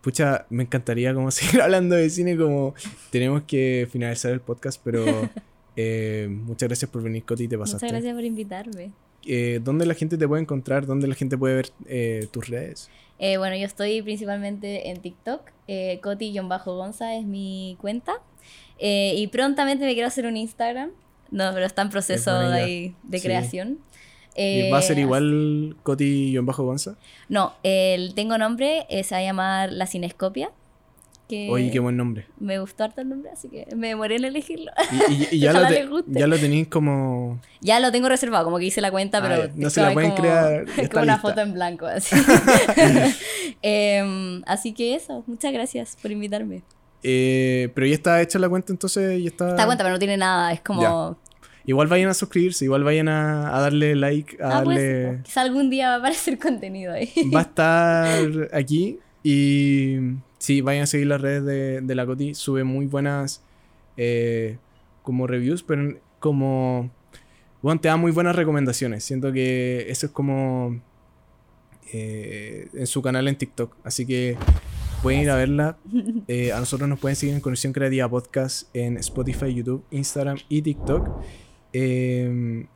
[0.00, 2.74] pucha, me encantaría como seguir hablando de cine, como
[3.10, 5.04] tenemos que finalizar el podcast, pero
[5.76, 7.84] eh, muchas gracias por venir, Coti, te pasaste.
[7.86, 8.92] Muchas gracias por invitarme.
[9.26, 10.86] Eh, ¿Dónde la gente te puede encontrar?
[10.86, 12.88] ¿Dónde la gente puede ver eh, tus redes?
[13.22, 15.42] Eh, bueno, yo estoy principalmente en TikTok.
[15.68, 18.14] Eh, Coti-Gonza es mi cuenta.
[18.78, 20.90] Eh, y prontamente me quiero hacer un Instagram.
[21.30, 23.24] No, pero está en proceso de, de Sí.
[23.24, 23.78] creación.
[24.36, 26.96] ¿Y ¿Va a ser Eh, igual Coti-Gonza?
[27.28, 30.50] No, el tengo nombre, se va a llamar La Cinescopia.
[31.30, 32.26] Que Oye, qué buen nombre.
[32.40, 34.72] Me gustó harto el nombre, así que me demoré en elegirlo.
[35.08, 37.40] Y, y- y ya, lo te- ya tenéis como...
[37.60, 39.52] ya lo tengo reservado, como que hice la cuenta, Ah, pero.
[39.54, 42.16] No se la pueden como- crear, está como una foto en blanco, así.
[43.62, 46.62] Em, así que eso, muchas gracias por invitarme.
[47.02, 49.50] Eh, pero ya está hecha la cuenta, entonces ya está...
[49.50, 50.82] Esta cuenta, pero no tiene nada, es como...
[50.82, 51.16] Ya.
[51.66, 55.20] Igual vayan a suscribirse, igual vayan a, a darle like, a Ah, pues, darle...
[55.22, 57.12] quizá algún día va a aparecer contenido ahí.
[57.32, 59.96] Va a estar aquí y
[60.40, 62.34] sí, vayan a seguir las redes de, de la Coti.
[62.34, 63.44] Sube muy buenas
[63.96, 64.58] eh,
[65.02, 66.90] como reviews, pero como...
[67.62, 69.04] Bueno, te da muy buenas recomendaciones.
[69.04, 70.80] Siento que eso es como
[71.92, 73.76] eh, en su canal en TikTok.
[73.84, 74.38] Así que
[75.02, 75.76] pueden ir a verla.
[76.28, 80.62] Eh, a nosotros nos pueden seguir en Conexión Creativa Podcast en Spotify, YouTube, Instagram y
[80.62, 81.08] TikTok.
[81.72, 82.66] Eh,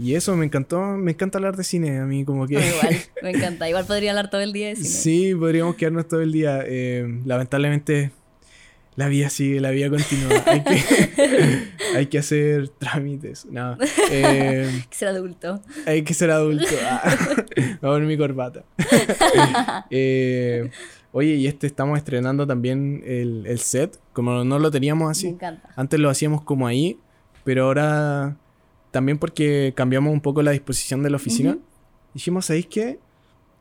[0.00, 0.80] y eso, me encantó.
[0.96, 1.98] Me encanta hablar de cine.
[2.00, 2.54] A mí como que...
[2.54, 3.68] No, igual, me encanta.
[3.68, 4.88] Igual podría hablar todo el día de cine.
[4.88, 6.62] Sí, podríamos quedarnos todo el día.
[6.66, 8.10] Eh, lamentablemente,
[8.96, 10.42] la vida sigue, la vida continúa.
[10.46, 11.62] Hay que,
[11.96, 13.46] hay que hacer trámites.
[13.46, 13.76] No,
[14.10, 15.62] eh, Hay que ser adulto.
[15.86, 16.66] hay que ser adulto.
[16.84, 17.02] Ah,
[17.76, 18.64] a poner mi corbata.
[19.90, 20.70] Eh,
[21.12, 23.98] oye, y este estamos estrenando también el, el set.
[24.12, 25.28] Como no lo teníamos Me así.
[25.28, 25.68] encanta.
[25.76, 26.98] Antes lo hacíamos como ahí,
[27.44, 28.36] pero ahora
[28.90, 31.58] también porque cambiamos un poco la disposición de la oficina.
[32.14, 32.98] Dijimos, ¿sabéis qué?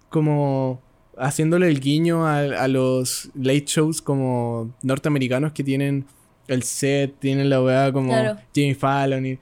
[0.09, 0.81] Como
[1.17, 6.05] haciéndole el guiño a, a los late shows como norteamericanos que tienen
[6.47, 8.39] el set, tienen la weá como Claro.
[8.55, 9.39] Jimmy Fallon y,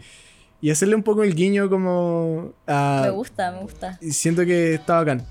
[0.60, 3.02] y hacerle un poco el guiño como a...
[3.06, 3.98] Me gusta, me gusta.
[4.02, 5.24] Siento que está bacán.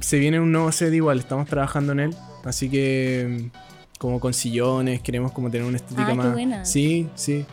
[0.00, 2.16] Se viene un nuevo set igual, estamos trabajando en él.
[2.44, 3.50] Así que
[3.98, 6.32] como con sillones, queremos como tener una estética Ah, qué más.
[6.32, 6.64] buena.
[6.66, 7.46] Sí, sí.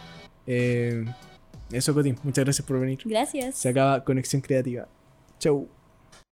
[0.47, 1.05] Eh,
[1.72, 2.99] eso, Coti, muchas gracias por venir.
[3.05, 3.55] Gracias.
[3.55, 4.88] Se acaba Conexión Creativa.
[5.39, 5.67] Chau.